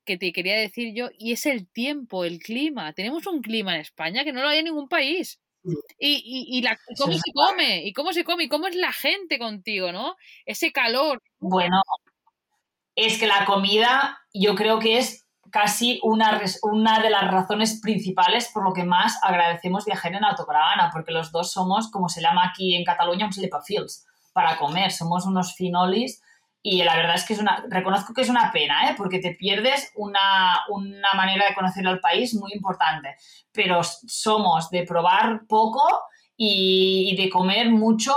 [0.06, 2.94] que te quería decir yo, y es el tiempo, el clima.
[2.94, 5.40] Tenemos un clima en España que no lo hay en ningún país.
[6.00, 9.40] Y, y, la, cómo se come, y cómo se come, y cómo es la gente
[9.40, 10.16] contigo, ¿no?
[10.46, 11.22] Ese calor.
[11.40, 11.82] Bueno,
[12.96, 18.50] es que la comida yo creo que es casi una, una de las razones principales
[18.54, 22.50] por lo que más agradecemos viajar en autocaravana, porque los dos somos, como se llama
[22.50, 24.92] aquí en Cataluña, un slepafils para comer.
[24.92, 26.22] Somos unos finolis
[26.70, 28.96] y la verdad es que es una, reconozco que es una pena, ¿eh?
[28.98, 33.16] porque te pierdes una, una manera de conocer al país muy importante.
[33.54, 35.82] Pero somos de probar poco
[36.36, 38.14] y, de comer mucho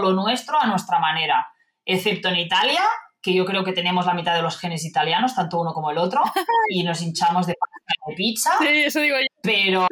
[0.00, 1.48] lo nuestro a nuestra manera.
[1.84, 2.82] Excepto en Italia,
[3.20, 5.98] que yo creo que tenemos la mitad de los genes italianos, tanto uno como el
[5.98, 6.22] otro,
[6.70, 8.58] y nos hinchamos de pasta de pizza.
[8.60, 9.26] Sí, eso digo yo.
[9.42, 9.88] Pero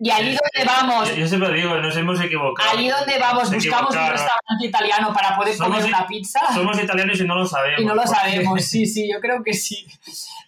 [0.00, 1.08] Y allí donde vamos.
[1.10, 2.70] Yo, yo siempre digo, nos hemos equivocado.
[2.70, 6.40] Allí donde vamos, buscamos un restaurante italiano para poder Somos comer una pizza.
[6.54, 7.80] Somos italianos y no lo sabemos.
[7.80, 9.86] Y no lo porque- sabemos, sí, sí, yo creo que sí.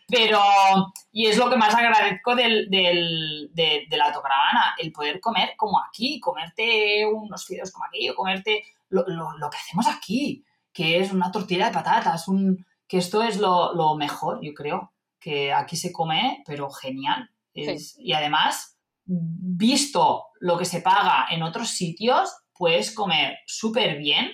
[0.08, 0.40] Pero,
[1.12, 5.54] y es lo que más agradezco del, del, de, de la autocaravana, el poder comer
[5.56, 10.44] como aquí, comerte unos fideos como aquí, o comerte lo, lo, lo que hacemos aquí,
[10.72, 14.92] que es una tortilla de patatas, un, que esto es lo, lo mejor, yo creo,
[15.20, 17.30] que aquí se come, pero genial.
[17.54, 18.76] Es- Y además,
[19.12, 24.30] visto lo que se paga en otros sitios, puedes comer súper bien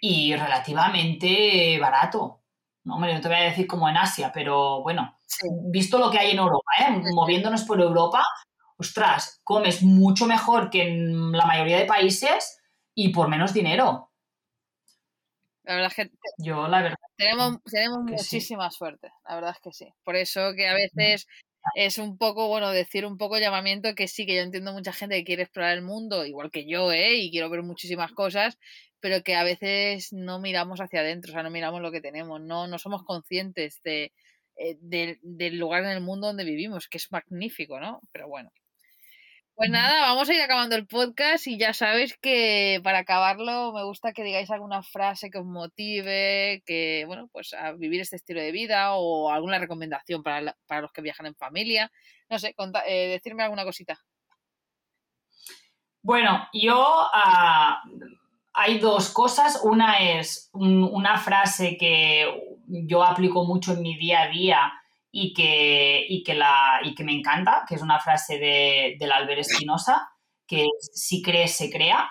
[0.00, 2.42] y relativamente barato.
[2.84, 5.46] No, hombre, no te voy a decir como en Asia, pero bueno, Sí.
[5.70, 7.02] visto lo que hay en Europa, ¿eh?
[7.14, 8.22] moviéndonos por Europa,
[8.78, 12.60] ostras, comes mucho mejor que en la mayoría de países
[12.94, 14.10] y por menos dinero.
[15.64, 18.12] La verdad es que Yo, la verdad, tenemos, tenemos sí.
[18.12, 19.92] muchísima suerte, la verdad es que sí.
[20.02, 21.26] Por eso que a veces
[21.74, 25.16] es un poco, bueno, decir un poco llamamiento que sí, que yo entiendo mucha gente
[25.16, 27.16] que quiere explorar el mundo, igual que yo, ¿eh?
[27.16, 28.58] Y quiero ver muchísimas cosas,
[29.00, 32.40] pero que a veces no miramos hacia adentro, o sea, no miramos lo que tenemos,
[32.40, 34.12] no, no somos conscientes de,
[34.56, 38.00] eh, del- del lugar en el mundo donde vivimos, que es magnífico, ¿no?
[38.12, 38.50] Pero bueno.
[39.58, 43.82] Pues nada, vamos a ir acabando el podcast y ya sabes que para acabarlo me
[43.82, 48.40] gusta que digáis alguna frase que os motive, que, bueno, pues a vivir este estilo
[48.40, 51.90] de vida o alguna recomendación para, la- para los que viajan en familia.
[52.30, 53.98] No sé, conta- eh, decirme alguna cosita.
[56.02, 57.82] Bueno, yo ah,
[58.52, 59.58] hay dos cosas.
[59.64, 62.32] Una es un- una frase que
[62.68, 64.72] yo aplico mucho en mi día a día
[65.10, 69.12] y que, y que, la, y que me encanta, que es una frase de, del
[69.12, 70.08] Albert Espinosa,
[70.46, 72.10] que si crees, se crea.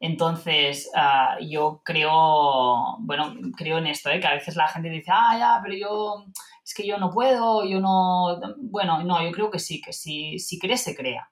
[0.00, 4.20] Entonces, ah, yo creo, bueno, creo en esto, ¿eh?
[4.20, 6.24] que a veces la gente dice, ah, ya, pero yo,
[6.64, 10.38] es que yo no puedo, yo no, bueno, no, yo creo que sí, que si,
[10.38, 11.28] si crees, se crea.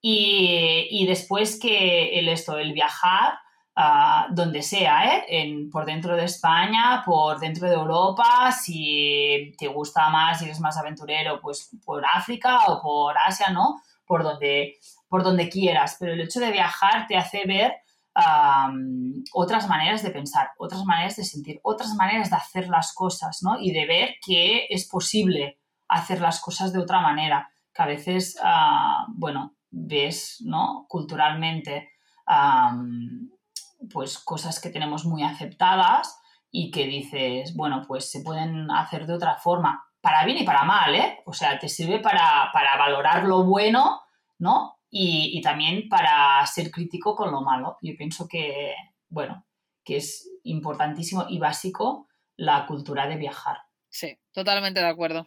[0.00, 3.34] Y, y después que el esto, el viajar
[4.30, 5.68] donde sea, ¿eh?
[5.70, 10.76] Por dentro de España, por dentro de Europa, si te gusta más y eres más
[10.76, 13.80] aventurero, pues por África o por Asia, ¿no?
[14.06, 14.78] Por donde,
[15.08, 15.96] por donde quieras.
[15.98, 17.74] Pero el hecho de viajar te hace ver
[19.32, 23.58] otras maneras de pensar, otras maneras de sentir, otras maneras de hacer las cosas, ¿no?
[23.58, 25.58] Y de ver que es posible
[25.88, 30.86] hacer las cosas de otra manera, que a veces, ah, bueno, ves, ¿no?
[30.88, 31.90] Culturalmente,
[33.92, 36.20] pues cosas que tenemos muy aceptadas
[36.50, 40.64] y que dices, bueno, pues se pueden hacer de otra forma, para bien y para
[40.64, 41.20] mal, ¿eh?
[41.26, 44.00] O sea, te sirve para, para valorar lo bueno,
[44.38, 44.78] ¿no?
[44.90, 47.78] Y, y también para ser crítico con lo malo.
[47.82, 48.74] Yo pienso que,
[49.08, 49.44] bueno,
[49.84, 53.58] que es importantísimo y básico la cultura de viajar.
[53.88, 55.26] Sí, totalmente de acuerdo.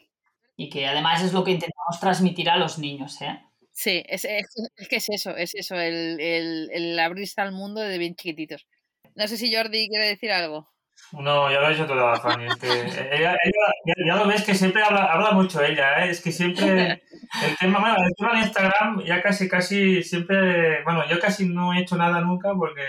[0.56, 3.42] Y que además es lo que intentamos transmitir a los niños, ¿eh?
[3.74, 4.46] Sí, es, es,
[4.78, 8.68] es que es eso, es eso, el, el, el abrirse al mundo de bien chiquititos.
[9.16, 10.70] No sé si Jordi quiere decir algo.
[11.12, 12.46] No, ya lo ha dicho toda Fanny.
[12.48, 16.12] es que ella, ella- ya, ya lo ves que siempre habla, habla mucho ella, ¿eh?
[16.12, 16.64] es que siempre
[17.44, 21.74] el tema, bueno, el tema de Instagram ya casi, casi siempre, bueno, yo casi no
[21.74, 22.84] he hecho nada nunca porque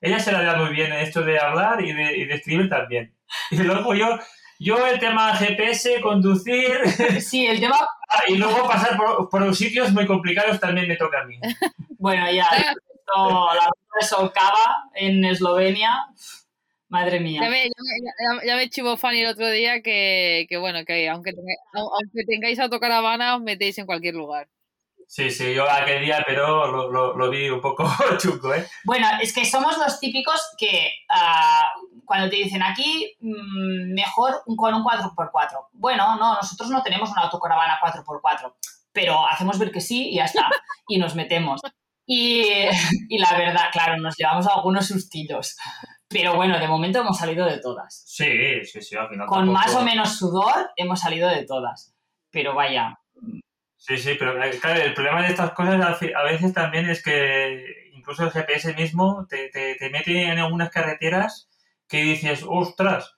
[0.00, 2.68] ella se la da muy bien en esto de hablar y de, y de escribir
[2.68, 3.14] también.
[3.50, 4.18] Y luego yo,
[4.58, 6.78] yo el tema GPS, conducir
[7.20, 7.76] Sí, el tema,
[8.28, 11.38] y luego pasar por, por sitios muy complicados también me toca a mí.
[11.98, 16.06] bueno, ya, esto, la ruta de Solcava en Eslovenia,
[16.88, 17.40] madre mía.
[17.42, 17.70] Ya me, ya
[18.40, 22.24] me- ya- me chivó Fanny el otro día que, que bueno, que aunque tengáis, aunque
[22.26, 24.48] tengáis autocaravana os metéis en cualquier lugar.
[25.14, 27.84] Sí, sí, yo aquel día, pero lo, lo, lo vi un poco
[28.18, 28.66] chungo, ¿eh?
[28.84, 31.70] Bueno, es que somos los típicos que ah,
[32.04, 35.68] cuando te dicen aquí, mm, mejor un- con un 4x4.
[35.72, 38.54] Bueno, no, nosotros no tenemos una autocaravana 4x4,
[38.92, 40.48] pero hacemos ver que sí y ya está,
[40.88, 41.60] y nos metemos.
[42.06, 42.42] Y,
[43.08, 45.56] y la verdad, claro, nos llevamos algunos sustillos.
[46.08, 48.02] Pero bueno, de momento hemos salido de todas.
[48.04, 49.28] Sí, sí, sí, al final.
[49.28, 51.94] Con tampoco- más o menos sudor hemos salido de todas.
[52.32, 52.98] Pero vaya,
[53.86, 57.90] Sí, sí, pero eh, claro, el problema de estas cosas a veces también es que
[57.92, 61.50] incluso el GPS mismo te, te, te mete en algunas carreteras
[61.86, 63.14] que dices, ostras,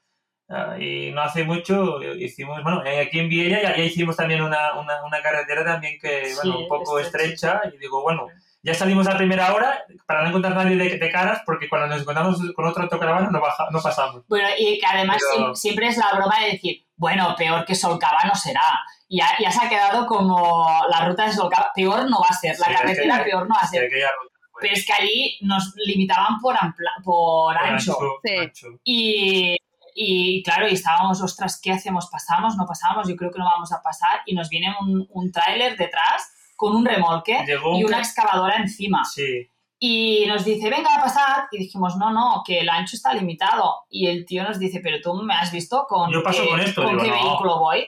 [0.48, 4.42] ah, y no hace mucho hicimos, bueno, eh, aquí en Viella ya, ya hicimos también
[4.42, 8.26] una, una, una carretera también que, Sí, bueno, un poco estrecha, y digo, bueno,
[8.62, 12.00] ya salimos a primera hora para no encontrar nadie de, de caras, porque cuando nos
[12.02, 14.24] encontramos con otro autocaravana no, baja, no pasamos.
[14.26, 18.24] Bueno, y que además Pero- siempre es la broma de decir, bueno, peor que Solcava
[18.26, 18.62] no será.
[19.08, 22.58] Ya, ya se ha quedado como la ruta de Solcava, peor no va a ser,
[22.58, 23.88] la Sí, es carretera que- peor no va a Sí, ser.
[23.90, 27.96] fue Pero es que allí nos limitaban por, ampla- por por ancho.
[28.24, 28.36] Sí.
[28.36, 28.66] ancho.
[28.82, 29.56] Y,
[29.94, 32.08] y claro, y estábamos, ostras, ¿qué hacemos?
[32.10, 32.56] ¿Pasamos?
[32.56, 33.06] ¿No pasamos?
[33.08, 34.20] Yo creo que no vamos a pasar.
[34.26, 38.02] Y nos viene un, un tráiler detrás con un remolque Llegó y un una ca-
[38.02, 39.04] excavadora encima.
[39.04, 39.48] Sí.
[39.78, 41.48] Y nos dice, venga a pasar.
[41.52, 43.84] Y dijimos, no, no, que el ancho está limitado.
[43.90, 46.60] Y el tío nos dice, pero tú me has visto con, Yo paso qué, con
[46.60, 47.14] esto, con digo, qué no.
[47.28, 47.86] vehículo voy.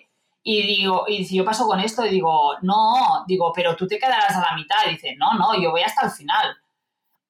[0.50, 2.06] Y digo, y dice, yo paso con esto.
[2.06, 4.76] Y digo, no, digo, pero tú te quedarás a la mitad.
[4.88, 6.56] Dice, no, no, yo voy hasta el final.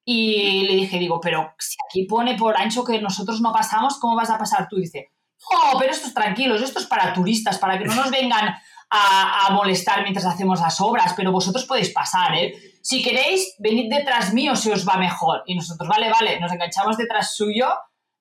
[0.04, 4.14] Y le dije, digo, pero si aquí pone por ancho que nosotros no pasamos, ¿cómo
[4.14, 4.76] vas a pasar tú?
[4.76, 5.10] Dice,
[5.50, 8.54] no, pero estos tranquilos, esto es para turistas, para que no nos vengan
[8.88, 12.54] a, a molestar mientras hacemos las obras, pero vosotros podéis pasar, ¿eh?
[12.82, 15.42] Si queréis, venid detrás mío si os va mejor.
[15.46, 17.66] Y nosotros, vale, vale, nos enganchamos detrás suyo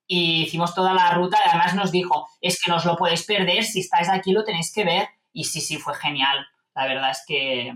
[0.08, 3.64] y hicimos toda la ruta además nos dijo, es que no os lo podéis perder,
[3.64, 5.08] si estáis aquí lo tenéis que ver.
[5.34, 6.48] Y sí, sí, fue genial.
[6.74, 7.74] La verdad es que...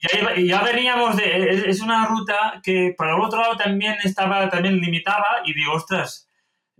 [0.00, 1.50] Ya, ya veníamos de.
[1.50, 5.74] Es, es una ruta que para el otro lado también estaba, también limitaba, y digo,
[5.74, 6.30] ostras,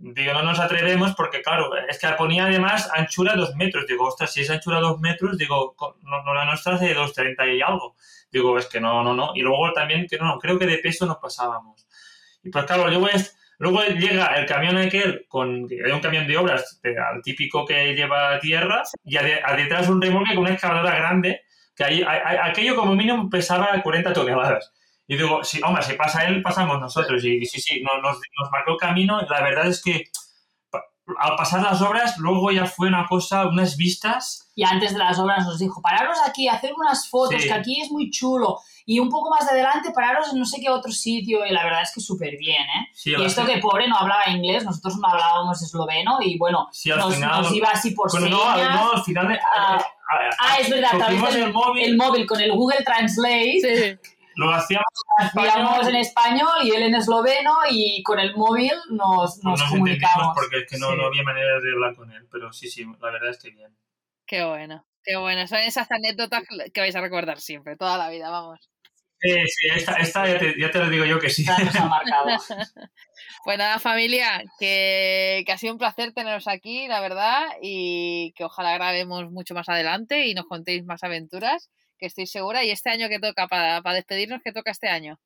[0.01, 3.85] digo, no nos atrevemos porque, claro, es que ponía además anchura dos metros.
[3.87, 7.61] Digo, ostras, si es anchura dos metros, digo, no, no la nuestra hace 2,30 y
[7.61, 7.95] algo.
[8.31, 9.31] Digo, es que no, no, no.
[9.35, 11.85] Y luego también, que no, no, creo que de peso nos pasábamos.
[12.43, 16.37] Y pues claro, luego, es, luego llega el camión aquel, con, hay un camión de
[16.37, 20.53] obras, al típico que lleva tierra, y a, de- a detrás un remolque con una
[20.53, 21.41] excavadora grande,
[21.75, 24.73] que ahí, a- aquello como mínimo pesaba 40 toneladas.
[25.07, 27.23] Y digo, sí, hombre, si pasa él, pasamos nosotros.
[27.25, 29.21] Y, sí, sí, no- nos, nos marcó el camino.
[29.21, 30.05] Y la verdad es que
[31.19, 34.51] al pasar las obras, luego ya fue una cosa, unas vistas.
[34.55, 37.47] Y antes de las obras nos dijo, pararos aquí, hacer unas fotos, Sí.
[37.47, 38.59] que aquí es muy chulo.
[38.85, 41.45] Y un poco más adelante, pararos en no sé qué otro sitio.
[41.45, 42.87] Y la verdad es que súper bien, ¿eh?
[42.93, 46.91] Sí, Y esto que pobre no hablaba inglés, nosotros no hablábamos esloveno y bueno, sí,
[46.91, 47.41] al nos, final.
[47.43, 48.75] nos iba así por bueno, no, señas.
[48.75, 49.39] no, al final.
[49.55, 52.51] Ah, eh, eh, ah, es verdad, través cogimos del- el móvil, El móvil con el
[52.51, 53.59] Google Translate,
[54.01, 54.09] Sí.
[54.35, 54.85] Lo hacíamos
[55.19, 56.39] en hacíamos en español.
[56.47, 60.33] español y él en esloveno y con el móvil nos, No nos nos comunicamos.
[60.35, 60.97] porque es que no, Sí.
[60.97, 62.27] no había manera de hablar con él.
[62.31, 63.75] Pero sí, sí, la verdad es que bien.
[64.25, 65.45] Qué bueno, qué bueno.
[65.47, 68.69] Son esas anécdotas que vais a recordar siempre, toda la vida, vamos.
[69.23, 71.45] Sí, sí, esta, esta ya, te, ya te lo digo yo que sí.
[71.45, 72.27] Nos ha marcado.
[73.43, 78.43] Pues nada, familia, que, que ha sido un placer teneros aquí, la verdad, y que
[78.43, 81.71] ojalá grabemos mucho más adelante y nos contéis más aventuras,
[82.01, 82.65] que estoy segura.
[82.65, 85.17] Y este año que toca, para, para despedirnos, ¿qué toca este año?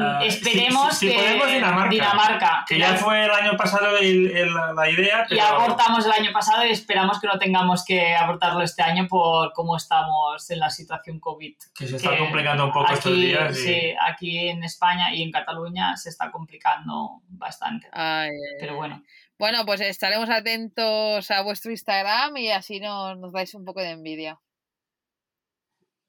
[0.00, 1.90] Ah, Esperemos sí, sí, que podemos Dinamarca.
[1.90, 2.64] Dinamarca.
[2.68, 5.40] Que ya fue el año pasado el- el- la idea, pero...
[5.40, 9.52] Ya abortamos el año pasado y esperamos que no tengamos que abortarlo este año por
[9.54, 11.54] cómo estamos en la situación COVID.
[11.76, 13.58] Que se está que complicando un poco aquí, estos días.
[13.58, 17.88] y- Sí, aquí en España y en Cataluña se está complicando bastante.
[17.92, 19.02] Ay, Pero bueno,
[19.38, 23.90] Bueno, pues estaremos atentos a vuestro Instagram y así nos, nos dais un poco de
[23.90, 24.38] envidia.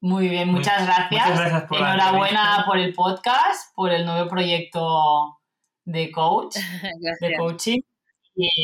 [0.01, 1.09] Muy bien, muchas gracias.
[1.11, 5.39] muchas gracias por la Enhorabuena por el podcast, por el nuevo proyecto
[5.85, 6.55] de coach,
[7.21, 7.79] de coaching.
[8.41, 8.57] Y,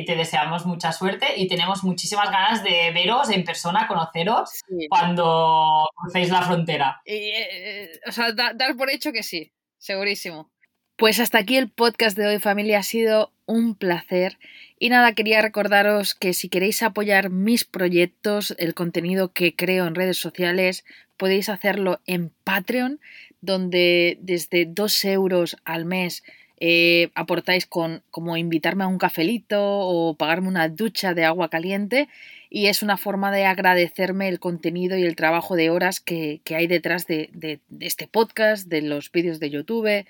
[0.00, 4.86] y te deseamos mucha suerte y tenemos muchísimas ganas de veros en persona, conoceros Sí.
[4.90, 7.00] cuando crucéis la frontera.
[7.06, 7.48] Y, eh,
[7.84, 10.50] eh, o sea, da- dar por hecho que sí, segurísimo.
[10.96, 12.80] Pues hasta aquí el podcast de hoy, familia.
[12.80, 14.38] Ha sido un placer.
[14.78, 19.94] Y nada, quería recordaros que si queréis apoyar mis proyectos, el contenido que creo en
[19.94, 20.84] redes sociales,
[21.16, 23.00] podéis hacerlo en Patreon,
[23.40, 26.22] donde desde 2 euros al mes
[26.64, 32.08] eh, aportáis con como invitarme a un cafelito o pagarme una ducha de agua caliente
[32.50, 36.54] y es una forma de agradecerme el contenido y el trabajo de horas que, que
[36.54, 40.04] hay detrás de, de- de este podcast, de los vídeos de YouTube,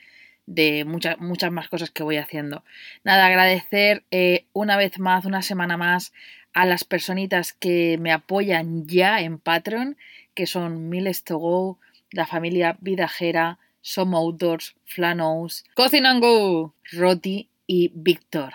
[0.47, 2.65] de muchas, muchas más cosas que voy haciendo.
[3.05, 6.13] Nada, agradecer eh, una vez más, una semana más,
[6.53, 9.97] a las personitas que me apoyan ya en Patreon,
[10.35, 11.79] que son Miles to Go,
[12.11, 18.53] la familia Vidajera, Some Outdoors, Flanos, Coffin and Go, Roti y Víctor.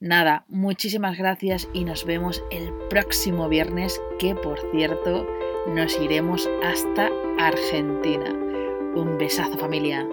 [0.00, 5.26] Nada, muchísimas gracias y nos vemos el próximo viernes, que por cierto
[5.66, 8.32] nos iremos hasta Argentina.
[8.94, 10.08] Un besazo familia.